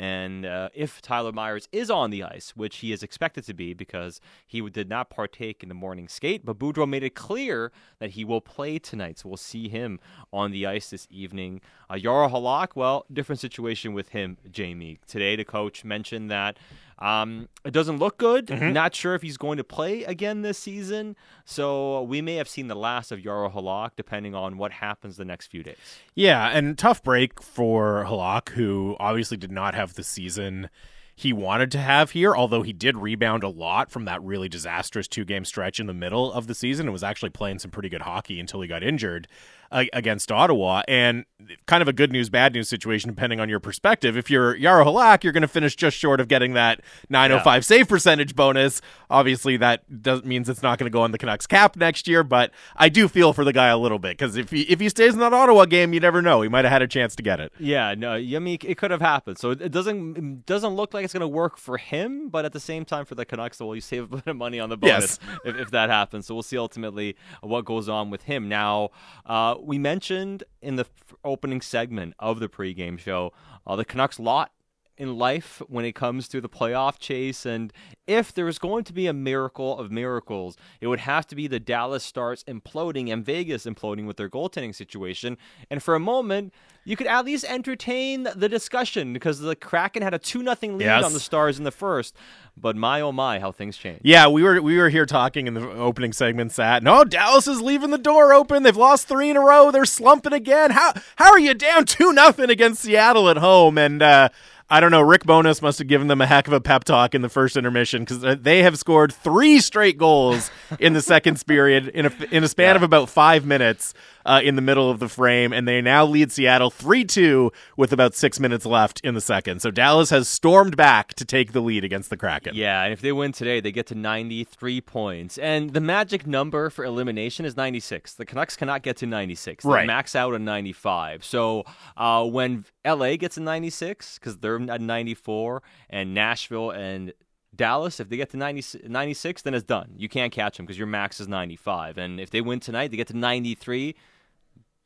[0.00, 3.74] and uh, if Tyler Myers is on the ice, which he is expected to be
[3.74, 8.12] because he did not partake in the morning skate, but Boudreau made it clear that
[8.12, 9.18] he will play tonight.
[9.18, 10.00] So we'll see him
[10.32, 11.60] on the ice this evening.
[11.90, 15.00] Uh, Jaro Halak, well, different situation with him, Jamie.
[15.06, 16.56] Today, the coach mentioned that
[17.00, 18.46] um, it doesn't look good.
[18.46, 18.72] Mm-hmm.
[18.72, 21.16] Not sure if he's going to play again this season.
[21.44, 25.24] So we may have seen the last of Jaro Halak depending on what happens the
[25.24, 25.76] next few days.
[26.14, 30.68] Yeah, and tough break for Halak, who obviously did not have the season
[31.14, 35.06] he wanted to have here, although he did rebound a lot from that really disastrous
[35.06, 37.90] two game stretch in the middle of the season and was actually playing some pretty
[37.90, 40.82] good hockey until he got injured uh, against Ottawa.
[40.88, 41.24] And
[41.66, 44.16] kind of a good news, bad news situation, depending on your perspective.
[44.16, 47.60] If you're Jaro Halak, you're going to finish just short of getting that 905 yeah.
[47.60, 48.80] save percentage bonus.
[49.08, 52.22] Obviously, that does, means it's not going to go on the Canucks cap next year,
[52.22, 54.88] but I do feel for the guy a little bit because if he, if he
[54.88, 56.42] stays in that Ottawa game, you never know.
[56.42, 57.52] He might have had a chance to get it.
[57.58, 59.38] Yeah, no, I mean, it could have happened.
[59.38, 62.52] So it doesn't it doesn't look like it's going to work for him, but at
[62.52, 64.76] the same time, for the Canucks, well, you save a bit of money on the
[64.76, 65.38] bonus yes.
[65.44, 66.26] if, if, that happens.
[66.26, 68.48] So we'll see ultimately what goes on with him.
[68.48, 68.90] Now,
[69.26, 73.32] uh, we mentioned in the f- opening segment of the pregame show
[73.66, 74.52] uh, the Canucks lot
[75.00, 77.46] in life when it comes to the playoff chase.
[77.46, 77.72] And
[78.06, 81.46] if there was going to be a miracle of miracles, it would have to be
[81.46, 85.38] the Dallas Stars imploding and Vegas imploding with their goaltending situation.
[85.70, 86.52] And for a moment,
[86.84, 90.80] you could at least entertain the discussion because the Kraken had a 2 0 lead
[90.82, 91.02] yes.
[91.02, 92.14] on the Stars in the first.
[92.56, 94.00] But my oh my, how things change.
[94.04, 97.62] Yeah, we were we were here talking in the opening segments that no, Dallas is
[97.62, 98.64] leaving the door open.
[98.64, 99.70] They've lost three in a row.
[99.70, 100.72] They're slumping again.
[100.72, 103.78] How how are you down two nothing against Seattle at home?
[103.78, 104.28] And uh,
[104.70, 105.00] I don't know.
[105.00, 107.56] Rick Bowness must have given them a heck of a pep talk in the first
[107.56, 112.44] intermission because they have scored three straight goals in the second period in a in
[112.44, 112.76] a span yeah.
[112.76, 116.30] of about five minutes uh, in the middle of the frame, and they now lead
[116.32, 119.60] Seattle 3 2 with about six minutes left in the second.
[119.60, 122.54] So Dallas has stormed back to take the lead against the Kraken.
[122.54, 125.38] Yeah, and if they win today, they get to 93 points.
[125.38, 128.14] And the magic number for elimination is 96.
[128.14, 129.64] The Canucks cannot get to 96.
[129.64, 129.86] They right.
[129.86, 131.24] max out at 95.
[131.24, 131.64] So
[131.96, 137.12] uh, when LA gets a 96, because they're 94, and Nashville and
[137.54, 139.92] Dallas, if they get to 90, 96, then it's done.
[139.96, 141.98] You can't catch them because your max is 95.
[141.98, 143.96] And if they win tonight, they get to 93.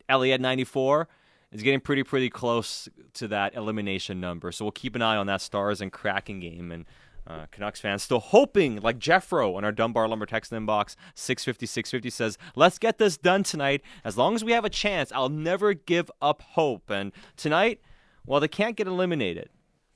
[0.08, 1.08] Elliott 94
[1.52, 4.50] is getting pretty, pretty close to that elimination number.
[4.50, 6.72] So we'll keep an eye on that Stars and Kraken game.
[6.72, 6.86] And
[7.26, 12.10] uh, Canucks fans still hoping, like Jeffro on our Dunbar Lumber text inbox, 650 650
[12.10, 13.82] says, let's get this done tonight.
[14.04, 16.90] As long as we have a chance, I'll never give up hope.
[16.90, 17.80] And tonight,
[18.26, 19.48] well, they can't get eliminated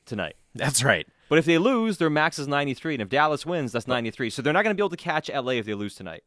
[0.08, 0.36] tonight.
[0.54, 1.06] That's right.
[1.28, 2.94] But if they lose, their max is 93.
[2.94, 4.30] And if Dallas wins, that's 93.
[4.30, 6.24] So they're not going to be able to catch LA if they lose tonight.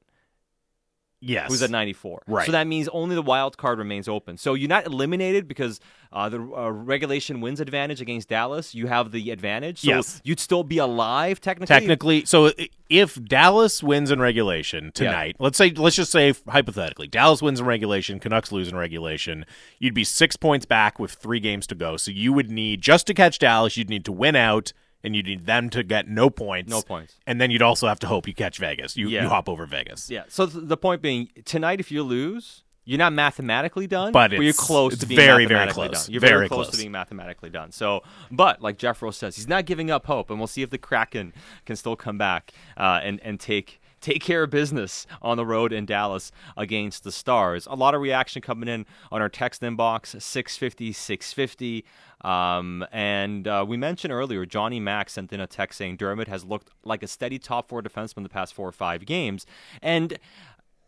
[1.24, 1.50] Yes.
[1.50, 2.24] Who's at 94.
[2.26, 2.46] Right.
[2.48, 4.38] So that means only the wild card remains open.
[4.38, 5.80] So you're not eliminated because
[6.12, 8.74] uh, the uh, regulation wins advantage against Dallas.
[8.74, 9.82] You have the advantage.
[9.82, 10.20] So yes.
[10.24, 11.74] you'd still be alive technically.
[11.74, 12.26] Technically.
[12.26, 12.52] So
[12.90, 15.44] if Dallas wins in regulation tonight, yeah.
[15.44, 19.46] let's say, let's just say hypothetically, Dallas wins in regulation, Canucks lose in regulation,
[19.78, 21.98] you'd be six points back with three games to go.
[21.98, 25.24] So you would need, just to catch Dallas, you'd need to win out and you
[25.24, 26.70] need them to get no points.
[26.70, 27.16] No points.
[27.26, 28.96] And then you'd also have to hope you catch Vegas.
[28.96, 29.24] You, yeah.
[29.24, 30.10] you hop over Vegas.
[30.10, 30.24] Yeah.
[30.28, 34.40] So th- the point being, tonight, if you lose, you're not mathematically done, but, but
[34.40, 36.06] you're close to being very, mathematically very close.
[36.06, 36.14] done.
[36.14, 36.66] You're very, very close.
[36.68, 37.72] close to being mathematically done.
[37.72, 40.70] So, but like Jeff Rose says, he's not giving up hope, and we'll see if
[40.70, 41.34] the Kraken
[41.66, 45.72] can still come back uh, and and take take care of business on the road
[45.72, 47.68] in Dallas against the Stars.
[47.70, 51.86] A lot of reaction coming in on our text inbox 650 650.
[52.22, 56.44] Um, and uh, we mentioned earlier, Johnny Mack sent in a text saying Dermott has
[56.44, 59.46] looked like a steady top four defenseman the past four or five games.
[59.82, 60.18] And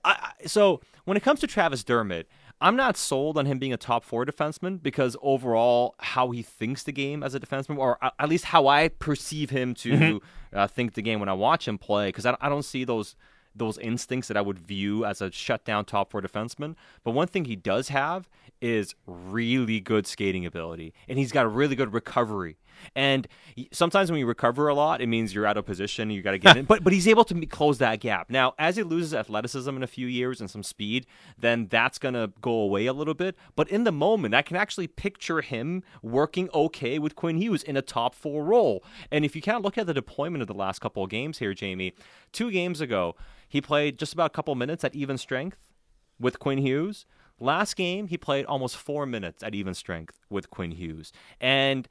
[0.04, 2.28] I, so when it comes to Travis Dermott,
[2.62, 6.84] I'm not sold on him being a top four defenseman because overall, how he thinks
[6.84, 10.58] the game as a defenseman, or at least how I perceive him to mm-hmm.
[10.58, 13.16] uh, think the game when I watch him play, because I, I, don't see those
[13.56, 16.76] those instincts that I would view as a shutdown top four defenseman.
[17.04, 18.30] But one thing he does have
[18.62, 22.58] is really good skating ability, and he's got a really good recovery.
[22.96, 23.28] And
[23.72, 26.10] sometimes when you recover a lot, it means you're out of position.
[26.10, 26.66] You got to get in.
[26.66, 28.30] But but he's able to close that gap.
[28.30, 31.06] Now, as he loses athleticism in a few years and some speed,
[31.38, 33.36] then that's gonna go away a little bit.
[33.56, 37.78] But in the moment, I can actually picture him working okay with Quinn Hughes in
[37.78, 38.84] a top four role.
[39.12, 41.40] And if you kind of look at the deployment of the last couple of games
[41.40, 41.94] here, Jamie,
[42.32, 43.16] two games ago
[43.54, 45.60] he played just about a couple minutes at even strength
[46.20, 47.06] with Quinn Hughes.
[47.40, 51.12] Last game, he played almost four minutes at even strength with Quinn Hughes.
[51.40, 51.88] And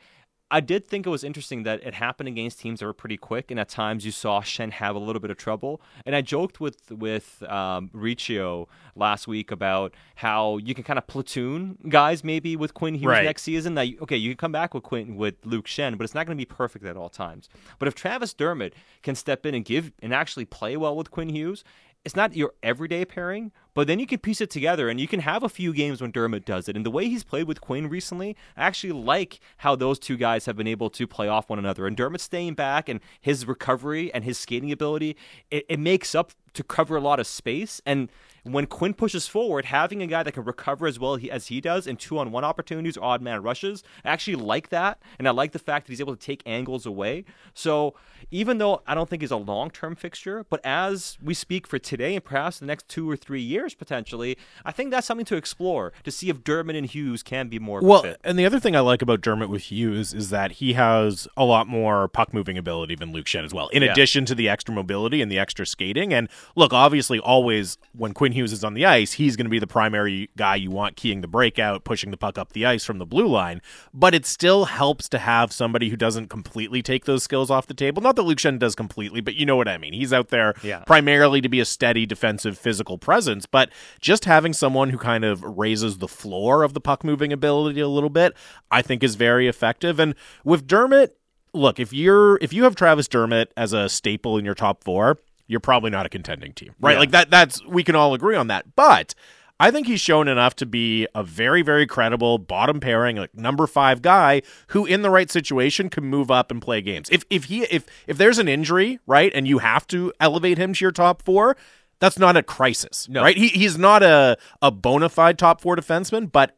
[0.52, 3.50] I did think it was interesting that it happened against teams that were pretty quick,
[3.50, 5.80] and at times you saw Schenn have a little bit of trouble.
[6.04, 11.06] And I joked with with um, Riccio last week about how you can kind of
[11.06, 13.24] platoon guys maybe with Quinn Hughes right.
[13.24, 13.76] next season.
[13.76, 16.36] That okay, you can come back with Quinn with Luke Schenn, but it's not going
[16.36, 17.48] to be perfect at all times.
[17.78, 21.30] But if Travis Dermott can step in and give and actually play well with Quinn
[21.30, 21.64] Hughes,
[22.04, 25.20] it's not your everyday pairing, but then you can piece it together and you can
[25.20, 26.76] have a few games when Dermott does it.
[26.76, 30.46] And the way he's played with Quinn recently, I actually like how those two guys
[30.46, 31.86] have been able to play off one another.
[31.86, 35.16] And Dermott staying back and his recovery and his skating ability,
[35.50, 37.80] it, it makes up to cover a lot of space.
[37.86, 38.10] And
[38.44, 41.86] when Quinn pushes forward, having a guy that can recover as well as he does
[41.86, 45.00] in two on one opportunities or odd man rushes, I actually like that.
[45.18, 47.24] And I like the fact that he's able to take angles away.
[47.54, 47.94] So
[48.30, 51.78] even though I don't think he's a long term fixture, but as we speak for
[51.78, 55.36] today and perhaps the next two or three years potentially, I think that's something to
[55.36, 58.02] explore to see if Dermott and Hughes can be more well.
[58.02, 58.20] Fit.
[58.24, 61.44] And the other thing I like about Dermott with Hughes is that he has a
[61.44, 63.92] lot more puck moving ability than Luke Schenn as well, in yeah.
[63.92, 66.12] addition to the extra mobility and the extra skating.
[66.12, 69.58] And look, obviously, always when Quinn Hughes is on the ice, he's going to be
[69.58, 72.98] the primary guy you want keying the breakout, pushing the puck up the ice from
[72.98, 73.62] the blue line.
[73.92, 77.74] But it still helps to have somebody who doesn't completely take those skills off the
[77.74, 78.02] table.
[78.02, 79.92] Not that Luke Schenn does completely, but you know what I mean.
[79.92, 80.80] He's out there yeah.
[80.80, 85.42] primarily to be a steady defensive physical presence, but just having someone who kind of
[85.42, 88.34] raises the floor of the puck moving ability a little bit,
[88.70, 89.98] I think is very effective.
[89.98, 90.14] And
[90.44, 91.16] with Dermott,
[91.54, 95.18] look, if you're if you have Travis Dermott as a staple in your top four,
[95.46, 96.92] you're probably not a contending team, right?
[96.92, 96.98] Yeah.
[96.98, 97.30] Like that.
[97.30, 98.74] That's we can all agree on that.
[98.76, 99.14] But
[99.62, 103.68] I think he's shown enough to be a very, very credible bottom pairing, like number
[103.68, 107.08] five guy who, in the right situation, can move up and play games.
[107.10, 110.72] If if he if if there's an injury, right, and you have to elevate him
[110.72, 111.56] to your top four,
[112.00, 113.22] that's not a crisis, no.
[113.22, 113.36] right?
[113.36, 116.56] He he's not a a bona fide top four defenseman, but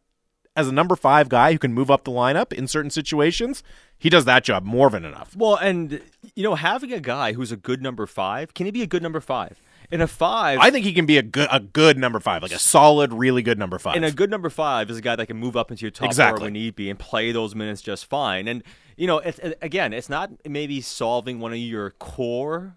[0.56, 3.62] as a number five guy who can move up the lineup in certain situations,
[3.98, 5.34] he does that job more than enough.
[5.36, 6.00] Well, and
[6.34, 9.02] you know, having a guy who's a good number five, can he be a good
[9.02, 9.60] number five?
[9.90, 12.52] In a five, I think he can be a good a good number five, like
[12.52, 13.96] a solid, really good number five.
[13.96, 16.06] And a good number five is a guy that can move up into your top
[16.06, 16.38] exactly.
[16.38, 18.48] four when need be and play those minutes just fine.
[18.48, 18.62] And
[18.96, 22.76] you know, it's, again, it's not maybe solving one of your core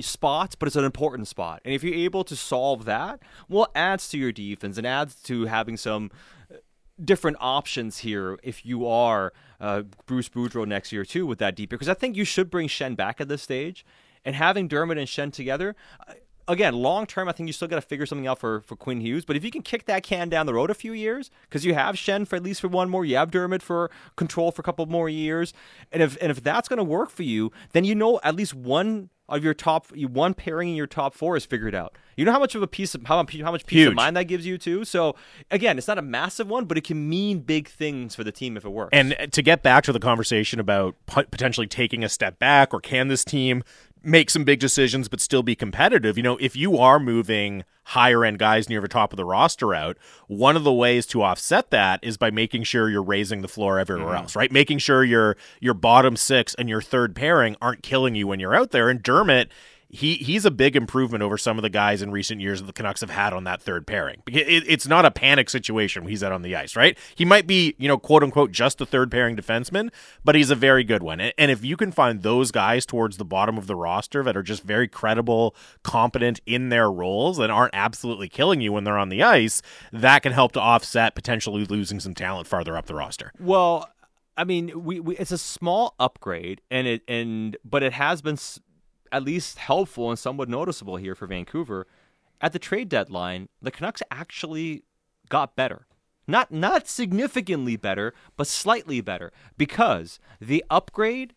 [0.00, 1.62] spots, but it's an important spot.
[1.64, 5.14] And if you're able to solve that, well, it adds to your defense and adds
[5.22, 6.10] to having some
[7.02, 11.70] different options here if you are uh, Bruce Boudreau next year too with that deep
[11.70, 13.84] because I think you should bring Schenn back at this stage
[14.24, 15.74] and having Dermott and Schenn together.
[16.46, 19.00] Again, long term, I think you still got to figure something out for, for Quinn
[19.00, 19.24] Hughes.
[19.24, 21.74] But if you can kick that can down the road a few years, because you
[21.74, 24.64] have Schenn for at least for one more, you have Dermott for control for a
[24.64, 25.52] couple more years,
[25.90, 28.54] and if and if that's going to work for you, then you know at least
[28.54, 31.96] one of your top one pairing in your top four is figured out.
[32.16, 33.88] You know how much of a piece of how much how much peace Huge.
[33.88, 34.84] of mind that gives you too.
[34.84, 35.16] So
[35.50, 38.56] again, it's not a massive one, but it can mean big things for the team
[38.56, 38.90] if it works.
[38.92, 43.08] And to get back to the conversation about potentially taking a step back, or can
[43.08, 43.64] this team
[44.04, 46.16] make some big decisions but still be competitive.
[46.16, 49.74] You know, if you are moving higher end guys near the top of the roster
[49.74, 53.48] out, one of the ways to offset that is by making sure you're raising the
[53.48, 54.22] floor everywhere mm-hmm.
[54.22, 54.50] else, right?
[54.50, 58.54] Making sure your your bottom six and your third pairing aren't killing you when you're
[58.54, 58.88] out there.
[58.88, 59.50] And Dermott
[59.88, 62.72] he he's a big improvement over some of the guys in recent years that the
[62.72, 64.22] Canucks have had on that third pairing.
[64.26, 66.98] It, it's not a panic situation when he's out on the ice, right?
[67.14, 69.90] He might be, you know, quote unquote, just a third pairing defenseman,
[70.24, 71.20] but he's a very good one.
[71.20, 74.42] And if you can find those guys towards the bottom of the roster that are
[74.42, 79.08] just very credible, competent in their roles and aren't absolutely killing you when they're on
[79.08, 83.32] the ice, that can help to offset potentially losing some talent farther up the roster.
[83.38, 83.88] Well,
[84.36, 88.36] I mean, we, we it's a small upgrade, and it and but it has been
[89.14, 91.86] at least helpful and somewhat noticeable here for Vancouver.
[92.40, 94.82] At the trade deadline, the Canucks actually
[95.28, 95.86] got better.
[96.26, 101.34] Not not significantly better, but slightly better because the upgrade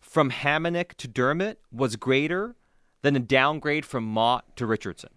[0.00, 2.56] from Hamonic to Dermott was greater
[3.02, 5.10] than a downgrade from Motte to Richardson.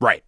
[0.00, 0.24] Right.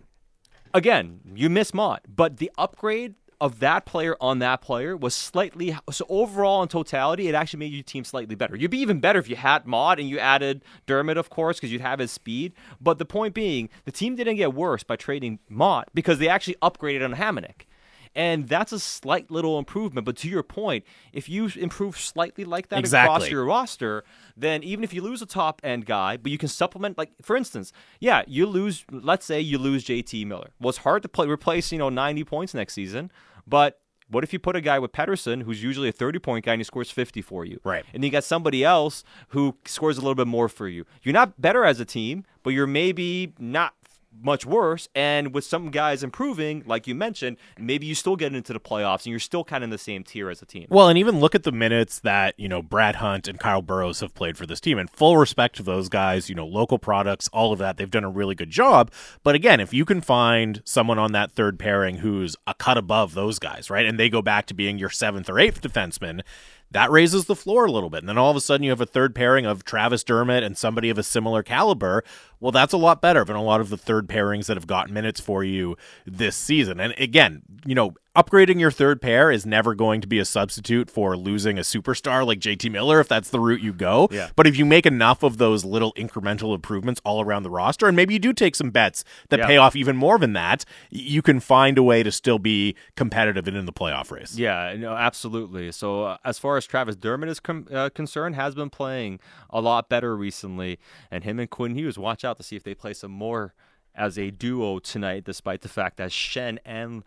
[0.75, 5.77] Again, you miss Motte, but the upgrade of that player on that player was slightly
[5.91, 8.57] so overall in totality it actually made your team slightly better.
[8.57, 11.73] You'd be even better if you had Motte and you added dermott of course because
[11.73, 12.53] you'd have his speed.
[12.81, 16.57] But the point being the team didn't get worse by trading Motte because they actually
[16.63, 17.67] upgraded on Hamonic
[18.15, 20.05] and that's a slight little improvement.
[20.05, 23.15] But to your point, if you improve slightly like that exactly.
[23.15, 24.05] across your roster,
[24.37, 27.37] then even if you lose a top end guy, but you can supplement, like for
[27.37, 28.85] instance, yeah, you lose.
[28.91, 30.51] Let's say you lose JT Miller.
[30.61, 33.11] Well, it's hard to play replace you know 90 points next season,
[33.47, 36.53] but what if you put a guy with Pettersson, who's usually a 30 point guy,
[36.53, 37.61] and he scores 50 for you?
[37.65, 37.85] Right.
[37.93, 40.85] And you got somebody else who scores a little bit more for you.
[41.03, 43.75] You're not better as a team, but you're maybe not
[44.23, 44.89] much worse.
[44.95, 49.05] And with some guys improving, like you mentioned, maybe you still get into the playoffs
[49.05, 50.67] and you're still kind of in the same tier as a team.
[50.71, 54.01] Well, and even look at the minutes that, you know, Brad Hunt and Kyle Burroughs
[54.01, 54.79] have played for this team.
[54.79, 57.77] And full respect to those guys, you know, local products, all of that.
[57.77, 58.91] They've done a really good job.
[59.23, 63.15] But again, if you can find someone on that third pairing who's a cut above
[63.15, 63.87] those guys, right?
[63.87, 66.23] And they go back to being your seventh or eighth defenseman,
[66.71, 68.01] that raises the floor a little bit.
[68.01, 70.59] And then all of a sudden you have a third pairing of Travis Dermott and
[70.59, 72.03] somebody of a similar caliber.
[72.45, 74.91] Well, that's a lot better than a lot of the third pairings that have got
[74.91, 76.79] minutes for you this season.
[76.79, 80.89] And again, you know, upgrading your third pair is never going to be a substitute
[80.91, 84.09] for losing a superstar like JT Miller if that's the route you go.
[84.13, 84.29] Yeah.
[84.37, 87.97] But if you make enough of those little incremental improvements all around the roster, and
[87.97, 89.47] maybe you do take some bets that Yeah.
[89.47, 93.49] pay off even more than that, you can find a way to still be competitive
[93.49, 94.37] and in the playoff race.
[94.39, 95.73] Yeah, no, absolutely.
[95.73, 99.19] So uh, as far as Travis Dermott is com- uh, concerned, has been playing
[99.51, 100.79] a lot better recently,
[101.11, 103.55] and him and Quinn Hughes watch out to see if they play some more
[103.95, 105.25] as a duo tonight.
[105.25, 107.05] Despite the fact that Schenn and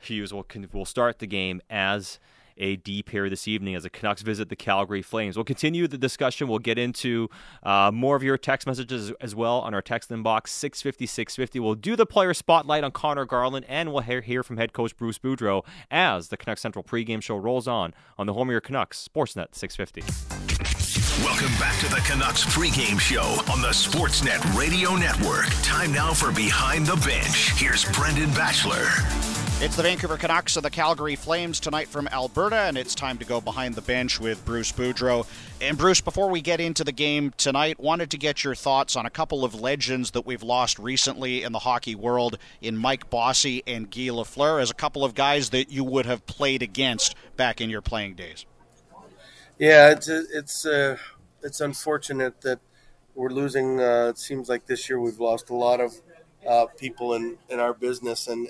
[0.00, 2.18] Hughes will will start the game as
[2.58, 5.36] a D pair this evening as the Canucks visit the Calgary Flames.
[5.36, 6.48] We'll continue the discussion.
[6.48, 7.28] We'll get into
[7.62, 11.60] uh, more of your text messages as well on our text inbox 650 650.
[11.60, 14.96] We'll do the player spotlight on Conor Garland, and we'll hear, hear from head coach
[14.96, 18.60] Bruce Boudreau as the Canucks Central pregame show rolls on on the home of your
[18.60, 20.57] Canucks, Sportsnet 650.
[21.24, 25.48] Welcome back to the Canucks pregame show on the Sportsnet Radio Network.
[25.64, 27.58] Time now for Behind the Bench.
[27.58, 28.86] Here's Brendan Batchelor.
[29.60, 33.24] It's the Vancouver Canucks and the Calgary Flames tonight from Alberta, and it's time to
[33.24, 35.26] go behind the bench with Bruce Boudreau.
[35.60, 39.04] And Bruce, before we get into the game tonight, wanted to get your thoughts on
[39.04, 43.64] a couple of legends that we've lost recently in the hockey world in Mike Bossy
[43.66, 47.60] and Guy Lafleur as a couple of guys that you would have played against back
[47.60, 48.46] in your playing days.
[49.58, 50.96] Yeah, it's it's uh,
[51.42, 52.60] it's unfortunate that
[53.14, 53.80] we're losing.
[53.80, 55.94] Uh, it seems like this year we've lost a lot of
[56.48, 58.48] uh, people in, in our business, and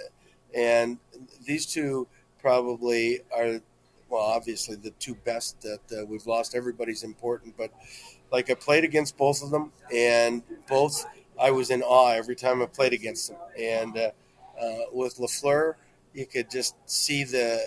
[0.54, 0.98] and
[1.46, 2.08] these two
[2.40, 3.60] probably are
[4.10, 6.54] well, obviously the two best that uh, we've lost.
[6.54, 7.72] Everybody's important, but
[8.30, 11.06] like I played against both of them, and both
[11.40, 13.38] I was in awe every time I played against them.
[13.58, 14.10] And uh,
[14.60, 15.74] uh, with Lafleur,
[16.12, 17.62] you could just see the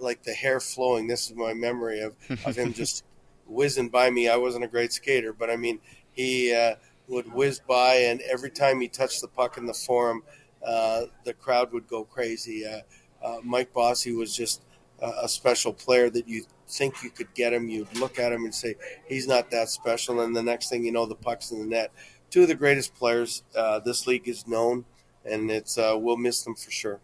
[0.00, 1.06] like the hair flowing.
[1.06, 3.04] This is my memory of, of him just
[3.46, 4.28] whizzing by me.
[4.28, 5.80] I wasn't a great skater, but I mean,
[6.12, 6.76] he uh,
[7.08, 10.22] would whiz by, and every time he touched the puck in the forum,
[10.64, 12.66] uh, the crowd would go crazy.
[12.66, 12.80] Uh,
[13.24, 14.62] uh, Mike Bossy was just
[15.00, 17.68] a, a special player that you think you could get him.
[17.68, 18.76] You'd look at him and say,
[19.06, 20.20] he's not that special.
[20.20, 21.92] And the next thing you know, the puck's in the net.
[22.30, 24.84] Two of the greatest players uh, this league is known,
[25.24, 27.00] and it's uh, we'll miss them for sure.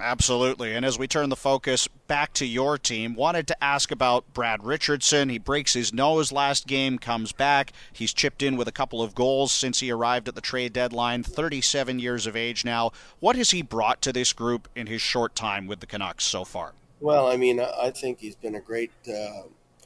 [0.00, 0.74] Absolutely.
[0.74, 4.64] And as we turn the focus back to your team, wanted to ask about Brad
[4.64, 5.28] Richardson.
[5.28, 7.72] He breaks his nose last game, comes back.
[7.92, 11.22] He's chipped in with a couple of goals since he arrived at the trade deadline,
[11.22, 12.90] 37 years of age now.
[13.20, 16.44] What has he brought to this group in his short time with the Canucks so
[16.44, 16.72] far?
[17.00, 19.42] Well, I mean, I think he's been a great uh,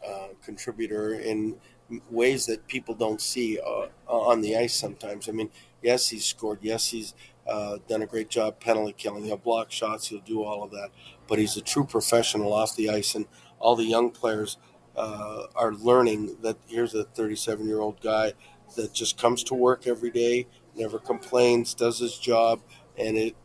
[0.07, 1.57] uh, contributor in
[2.11, 5.29] ways that people don't see uh, on the ice sometimes.
[5.29, 5.51] I mean,
[5.83, 6.61] yes, he's scored.
[6.63, 7.15] Yes, he's
[7.49, 9.25] uh, done a great job penalty killing.
[9.25, 10.09] He'll block shots.
[10.09, 10.91] He'll do all of that.
[11.27, 13.27] But he's a true professional off the ice, and
[13.59, 14.59] all the young players
[14.97, 18.33] uh, are learning that here's a 37 year old guy
[18.77, 22.61] that just comes to work every day, never complains, does his job.
[22.99, 23.37] And it,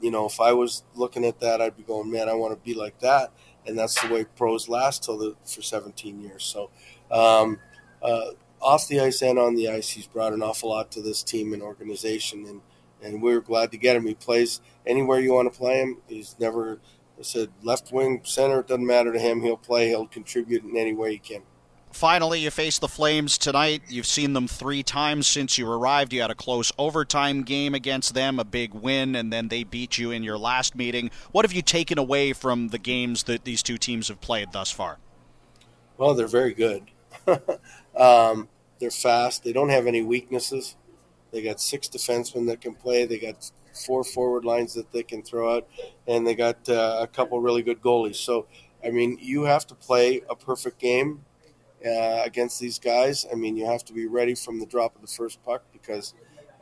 [0.00, 2.64] you know, if I was looking at that, I'd be going, man, I want to
[2.64, 3.32] be like that.
[3.66, 6.44] And that's the way pros last till the, for 17 years.
[6.44, 6.70] So,
[7.10, 7.58] um,
[8.02, 11.22] uh, off the ice and on the ice, he's brought an awful lot to this
[11.22, 12.46] team and organization.
[12.46, 12.60] And
[13.02, 14.06] and we are glad to get him.
[14.06, 15.98] He plays anywhere you want to play him.
[16.08, 16.80] He's never
[17.18, 18.60] I said left wing, center.
[18.60, 19.42] It doesn't matter to him.
[19.42, 19.88] He'll play.
[19.88, 21.42] He'll contribute in any way he can.
[21.92, 23.82] Finally, you face the Flames tonight.
[23.88, 26.12] You've seen them three times since you arrived.
[26.12, 29.98] You had a close overtime game against them, a big win, and then they beat
[29.98, 31.10] you in your last meeting.
[31.32, 34.70] What have you taken away from the games that these two teams have played thus
[34.70, 34.98] far?
[35.98, 36.84] Well, they're very good.
[37.96, 38.48] um,
[38.78, 39.42] they're fast.
[39.42, 40.76] They don't have any weaknesses.
[41.32, 43.06] They got six defensemen that can play.
[43.06, 45.68] They got four forward lines that they can throw out,
[46.06, 48.16] and they got uh, a couple really good goalies.
[48.16, 48.46] So,
[48.84, 51.24] I mean, you have to play a perfect game
[51.84, 53.26] uh, against these guys.
[53.30, 56.14] I mean, you have to be ready from the drop of the first puck because,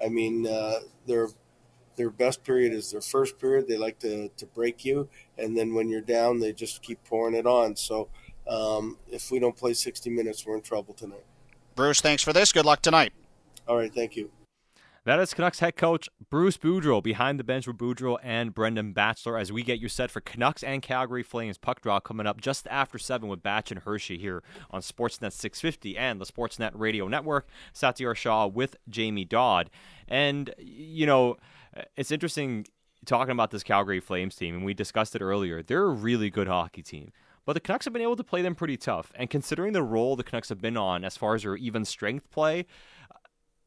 [0.02, 1.28] I mean, uh, their
[1.96, 3.66] their best period is their first period.
[3.66, 7.34] They like to, to break you, and then when you're down, they just keep pouring
[7.34, 7.74] it on.
[7.74, 8.08] So,
[8.48, 11.24] um, if we don't play 60 minutes, we're in trouble tonight.
[11.74, 12.52] Bruce, thanks for this.
[12.52, 13.12] Good luck tonight.
[13.66, 14.30] All right, thank you.
[15.08, 19.38] That is Canucks head coach Bruce Boudreau behind the bench with Boudreau and Brendan Batchelor
[19.38, 22.66] as we get you set for Canucks and Calgary Flames puck draw coming up just
[22.66, 27.48] after 7 with Batch and Hershey here on Sportsnet 650 and the Sportsnet Radio Network.
[27.72, 29.70] Satiar Shah with Jamie Dodd.
[30.08, 31.38] And, you know,
[31.96, 32.66] it's interesting
[33.06, 35.62] talking about this Calgary Flames team, and we discussed it earlier.
[35.62, 37.12] They're a really good hockey team.
[37.46, 39.10] But the Canucks have been able to play them pretty tough.
[39.14, 42.30] And considering the role the Canucks have been on as far as their even strength
[42.30, 42.66] play,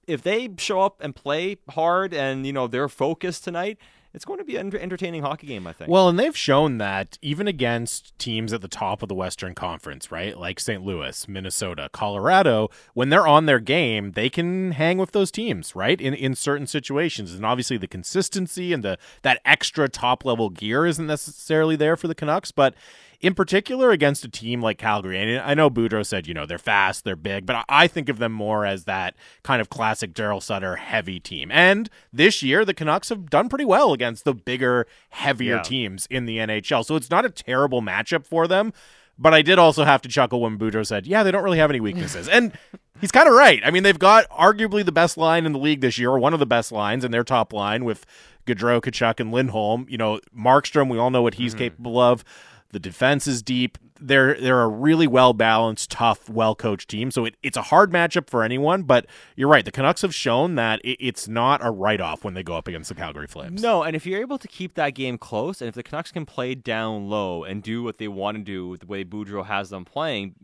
[0.08, 3.78] if they show up and play hard and you know they're focused tonight,
[4.14, 5.90] it's going to be an entertaining hockey game, I think.
[5.90, 10.12] Well, and they've shown that even against teams at the top of the Western Conference,
[10.12, 10.38] right?
[10.38, 10.84] Like St.
[10.84, 16.00] Louis, Minnesota, Colorado, when they're on their game, they can hang with those teams, right?
[16.00, 17.34] In in certain situations.
[17.34, 22.08] And obviously the consistency and the that extra top level gear isn't necessarily there for
[22.08, 22.76] the Canucks, but
[23.22, 25.22] in particular against a team like Calgary.
[25.22, 28.18] And I know Boudreau said, you know, they're fast, they're big, but I think of
[28.18, 31.52] them more as that kind of classic Daryl Sutter heavy team.
[31.52, 35.62] And this year, the Canucks have done pretty well against the bigger, heavier yeah.
[35.62, 36.84] teams in the NHL.
[36.84, 38.74] So it's not a terrible matchup for them.
[39.20, 41.70] But I did also have to chuckle when Boudreau said, yeah, they don't really have
[41.70, 42.28] any weaknesses.
[42.28, 42.54] and
[43.02, 43.62] he's kind of right.
[43.64, 46.34] I mean, they've got arguably the best line in the league this year, or one
[46.34, 48.04] of the best lines in their top line with
[48.48, 49.86] Gaudreau, Tkachuk, and Lindholm.
[49.90, 51.60] You know, Markstrom, we all know what he's mm-hmm.
[51.60, 52.24] capable of.
[52.72, 53.78] The defense is deep.
[54.00, 57.12] They're they're a really well balanced, tough, well coached team.
[57.12, 58.84] So it, it's a hard matchup for anyone.
[58.84, 59.06] But
[59.36, 59.64] you're right.
[59.64, 62.68] The Canucks have shown that it, it's not a write off when they go up
[62.68, 63.62] against the Calgary Flames.
[63.62, 66.26] No, and if you're able to keep that game close, and if the Canucks can
[66.26, 69.86] play down low and do what they want to do the way Boudreau has them
[69.86, 70.36] playing,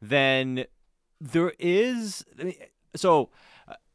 [0.00, 0.66] then
[1.20, 2.24] there is
[2.94, 3.30] so.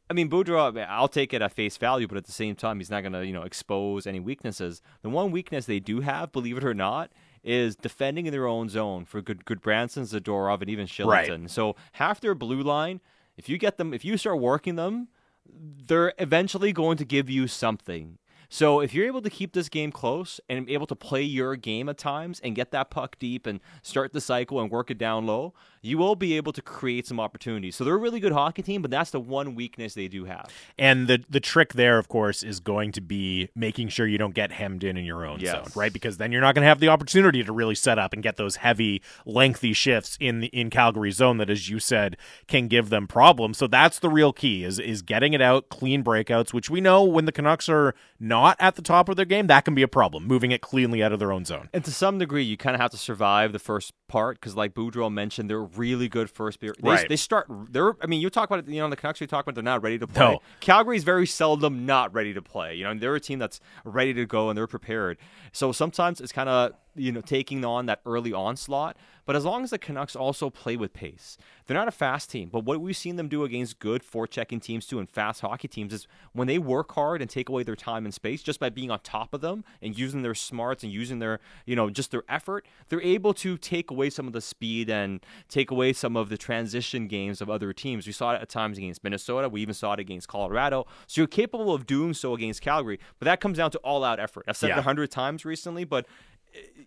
[0.08, 2.90] I mean, Boudreau, I'll take it at face value, but at the same time, he's
[2.90, 4.80] not going to, you know, expose any weaknesses.
[5.02, 7.10] The one weakness they do have, believe it or not,
[7.46, 11.06] is defending in their own zone for good Gudbranson, Zadorov, and even Kylington.
[11.42, 11.50] Right.
[11.50, 13.00] So half their blue line,
[13.36, 15.08] if you get them, if you start working them,
[15.48, 18.18] they're eventually going to give you something.
[18.48, 21.88] So if you're able to keep this game close and able to play your game
[21.88, 25.26] at times and get that puck deep and start the cycle and work it down
[25.26, 27.76] low, you will be able to create some opportunities.
[27.76, 30.48] So they're a really good hockey team, but that's the one weakness they do have.
[30.78, 34.34] And the the trick there, of course, is going to be making sure you don't
[34.34, 35.52] get hemmed in in your own yes.
[35.52, 35.92] zone, right?
[35.92, 38.36] Because then you're not going to have the opportunity to really set up and get
[38.36, 42.16] those heavy, lengthy shifts in the in Calgary zone that, as you said,
[42.48, 43.58] can give them problems.
[43.58, 47.04] So that's the real key is is getting it out, clean breakouts, which we know
[47.04, 49.88] when the Canucks are not at the top of their game, that can be a
[49.88, 50.26] problem.
[50.26, 52.80] Moving it cleanly out of their own zone, and to some degree, you kind of
[52.80, 56.76] have to survive the first part because, like Boudreau mentioned, they're really good first period.
[56.82, 57.08] They, right.
[57.08, 57.46] they start.
[57.70, 57.94] They're.
[58.02, 58.68] I mean, you talk about it.
[58.68, 59.20] You know, the Canucks.
[59.20, 60.32] We talk about they're not ready to play.
[60.32, 60.40] No.
[60.60, 62.74] Calgary's very seldom not ready to play.
[62.74, 65.18] You know, they're a team that's ready to go and they're prepared.
[65.52, 68.96] So sometimes it's kind of you know taking on that early onslaught.
[69.24, 71.36] But as long as the Canucks also play with pace,
[71.66, 72.48] they're not a fast team.
[72.48, 75.92] But what we've seen them do against good forechecking teams too and fast hockey teams
[75.92, 78.90] is when they work hard and take away their time and space just by being
[78.90, 82.22] on top of them and using their smarts and using their you know just their
[82.28, 86.28] effort, they're able to take away some of the speed and take away some of
[86.28, 88.06] the transition games of other teams.
[88.06, 89.48] We saw it at times against Minnesota.
[89.48, 90.86] We even saw it against Colorado.
[91.08, 94.20] So you're capable of doing so against Calgary, but that comes down to all out
[94.20, 94.44] effort.
[94.46, 94.76] I've said yeah.
[94.76, 96.06] it a hundred times recently, but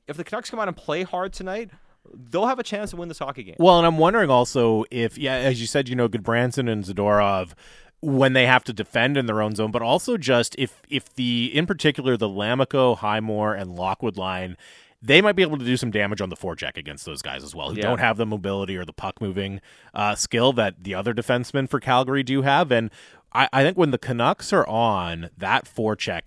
[0.07, 1.69] if the Canucks come out and play hard tonight,
[2.13, 3.55] they'll have a chance to win this hockey game.
[3.59, 7.53] Well, and I'm wondering also if, yeah, as you said, you know, Gudbranson and Zadorov
[8.01, 11.51] when they have to defend in their own zone, but also just if if the
[11.53, 14.57] in particular the Lammikko, Highmore, and Lockwood line.
[15.01, 17.55] They might be able to do some damage on the forecheck against those guys as
[17.55, 17.83] well, who yeah.
[17.83, 19.61] don't have the mobility or the puck moving
[19.93, 22.69] uh, skill that the other defensemen for Calgary do have.
[22.69, 22.91] And
[23.31, 26.25] I, I think when the Canucks are on, that forecheck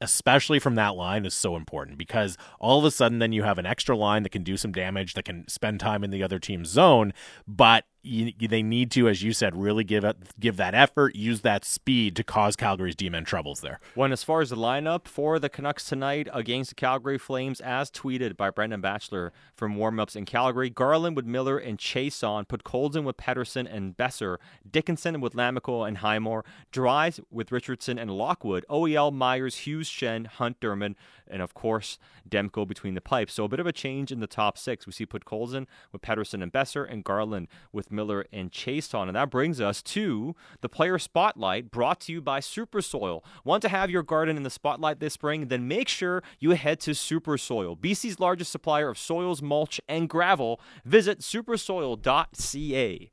[0.00, 3.58] especially from that line, is so important because all of a sudden then you have
[3.58, 6.38] an extra line that can do some damage, that can spend time in the other
[6.38, 7.12] team's zone,
[7.46, 10.04] but you, they need to, as you said, really give
[10.38, 13.80] give that effort, use that speed to cause Calgary's D-men troubles there.
[13.94, 17.90] When as far as the lineup for the Canucks tonight against the Calgary Flames, as
[17.90, 23.04] tweeted by Brendan Batchelor from warmups in Calgary, Garland with Miller and Chiasson, put Podkolzin
[23.04, 24.38] with Pettersson and Boeser,
[24.68, 30.60] Dickinson with Lammikko and Highmore, Dries with Richardson and Lockwood, OEL, Myers, Hughes, Schenn, Hunt,
[30.60, 30.96] Dermott,
[31.30, 31.98] and of course
[32.28, 33.34] Demko between the pipes.
[33.34, 34.86] So a bit of a change in the top six.
[34.86, 39.08] We see Podkolzin with Pettersson and Boeser, and Garland with Miller, and Chiasson.
[39.08, 43.24] And that brings us to the player spotlight brought to you by Super Soil.
[43.44, 45.48] Want to have your garden in the spotlight this spring?
[45.48, 50.08] Then make sure you head to Super Soil, BC's largest supplier of soils, mulch, and
[50.08, 50.60] gravel.
[50.84, 53.10] Visit supersoil.ca.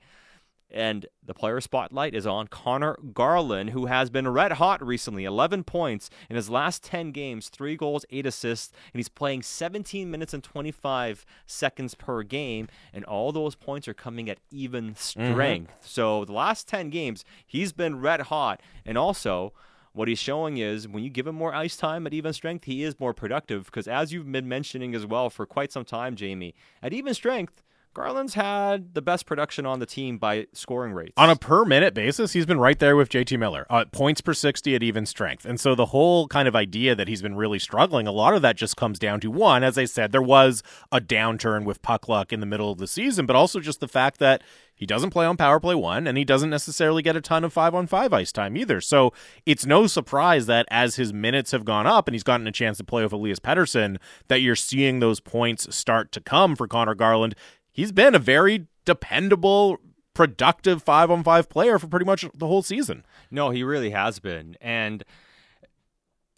[0.74, 5.64] And the player spotlight is on Conor Garland, who has been red hot recently 11
[5.64, 10.34] points in his last 10 games, three goals, eight assists, and he's playing 17 minutes
[10.34, 12.68] and 25 seconds per game.
[12.92, 15.72] And all those points are coming at even strength.
[15.72, 15.82] Mm-hmm.
[15.82, 18.62] So the last 10 games, he's been red hot.
[18.86, 19.54] And also,
[19.94, 22.84] what he's showing is when you give him more ice time at even strength, he
[22.84, 23.66] is more productive.
[23.66, 27.64] Because as you've been mentioning as well for quite some time, Jamie, at even strength,
[27.94, 31.14] Garland's had the best production on the team by scoring rates.
[31.16, 33.68] On a per minute basis, he's been right there with JT Miller.
[33.70, 35.46] Uh, points per 60 at even strength.
[35.46, 38.42] And so the whole kind of idea that he's been really struggling, a lot of
[38.42, 42.10] that just comes down to one, as I said, there was a downturn with puck
[42.10, 44.42] luck in the middle of the season, but also just the fact that
[44.76, 47.54] he doesn't play on power play one, and he doesn't necessarily get a ton of
[47.54, 48.82] five on five ice time either.
[48.82, 49.14] So
[49.46, 52.80] it's no surprise that as his minutes have gone up and he's gotten a chance
[52.80, 56.96] to play with Elias Pettersson, that you're seeing those points start to come for Conor
[56.96, 57.36] Garland
[57.74, 59.78] he's been a very dependable,
[60.14, 63.04] productive five on five player for pretty much the whole season.
[63.30, 64.56] No, he really has been.
[64.62, 65.04] And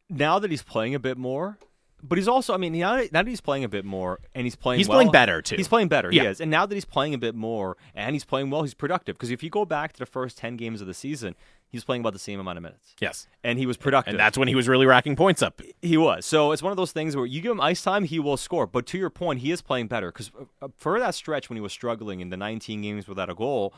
[0.09, 1.59] now that he's playing a bit more,
[2.07, 4.55] but he's also, I mean, now, now that he's playing a bit more and he's
[4.55, 5.55] playing He's well, playing better, too.
[5.55, 6.23] He's playing better, yeah.
[6.23, 6.41] he is.
[6.41, 9.15] And now that he's playing a bit more and he's playing well, he's productive.
[9.15, 11.35] Because if you go back to the first 10 games of the season,
[11.67, 12.95] he was playing about the same amount of minutes.
[12.99, 13.27] Yes.
[13.43, 14.13] And he was productive.
[14.13, 15.61] And that's when he was really racking points up.
[15.81, 16.25] He was.
[16.25, 18.67] So it's one of those things where you give him ice time, he will score.
[18.67, 20.11] But to your point, he is playing better.
[20.11, 20.31] Because
[20.61, 23.73] uh, for that stretch when he was struggling in the 19 games without a goal,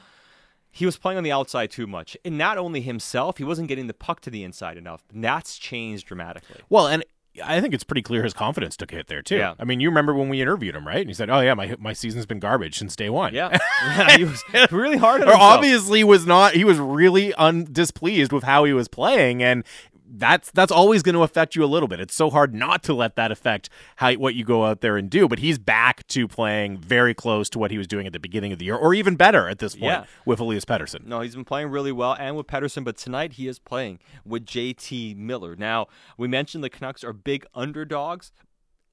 [0.70, 2.16] he was playing on the outside too much.
[2.24, 5.04] And not only himself, he wasn't getting the puck to the inside enough.
[5.12, 6.62] And That's changed dramatically.
[6.70, 7.04] Well, and
[7.44, 9.38] I think it's pretty clear his confidence took a hit there too.
[9.38, 9.54] Yeah.
[9.60, 11.00] I mean, you remember when we interviewed him, right?
[11.02, 14.18] And he said, "Oh yeah, my my season's been garbage since day one." Yeah, yeah
[14.18, 15.22] he was really hard.
[15.22, 15.54] On or himself.
[15.54, 16.54] obviously was not.
[16.54, 19.64] He was really un- displeased with how he was playing, and
[20.10, 22.00] that's that's always going to affect you a little bit.
[22.00, 25.10] It's so hard not to let that affect how what you go out there and
[25.10, 25.28] do.
[25.28, 28.52] But he's back to playing very close to what he was doing at the beginning
[28.54, 30.06] of the year, or even better at this point Yeah.
[30.26, 31.06] with Elias Pettersson.
[31.06, 34.46] No, he's been playing really well and with Pettersson, but tonight he is playing with
[34.46, 35.56] JT Miller.
[35.56, 35.88] Now,
[36.18, 38.32] we mentioned the Canucks are big underdogs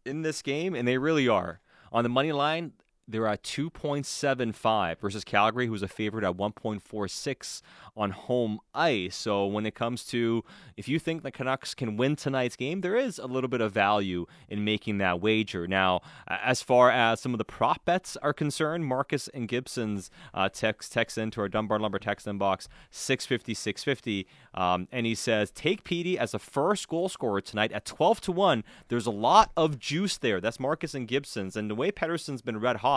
[0.04, 1.60] in this game, and they really are.
[1.92, 2.72] On the money line,
[3.07, 7.61] they're at 2.75 versus Calgary, who's a favorite at 1.46
[7.96, 9.14] on home ice.
[9.14, 10.42] So when it comes to
[10.76, 13.72] if you think the Canucks can win tonight's game, there is a little bit of
[13.72, 15.66] value in making that wager.
[15.66, 20.48] Now, as far as some of the prop bets are concerned, Marcus and Gibson's uh,
[20.48, 25.84] text text into our Dunbar Lumber text inbox 650 650, um, and he says take
[25.84, 28.64] Petey as a first goal scorer tonight at 12 to one.
[28.88, 30.40] There's a lot of juice there.
[30.40, 32.93] That's Marcus and Gibson's, and the way Pettersson's been red hot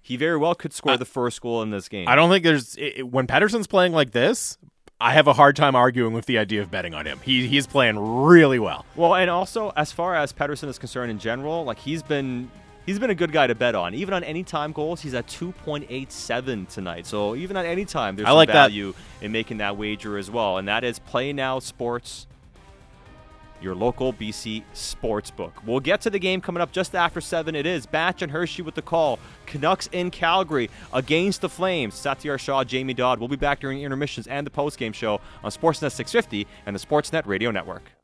[0.00, 2.06] he very well could score the first goal in this game.
[2.08, 4.56] I don't think there's it, when Pettersson's playing like this.
[4.98, 7.20] I have a hard time arguing with the idea of betting on him.
[7.22, 8.86] He he's playing really well.
[8.94, 12.50] Well, and also as far as Pettersson is concerned in general, like he's been
[12.86, 13.94] he's been a good guy to bet on.
[13.94, 17.06] Even on any time goals, he's at 2.87 tonight.
[17.06, 18.68] So even on any time, there's I like some that.
[18.68, 20.56] value in making that wager as well.
[20.56, 22.26] And that is Play Now Sports,
[23.60, 25.62] your local BC sports book.
[25.66, 27.54] We'll get to the game coming up just after 7.
[27.54, 29.18] It is Batch and Hershey with the call.
[29.46, 31.94] Canucks in Calgary against the Flames.
[31.94, 33.18] Satiar Shah, Jamie Dodd.
[33.18, 37.26] We'll be back during intermissions and the postgame show on Sportsnet 650 and the Sportsnet
[37.26, 37.95] Radio Network.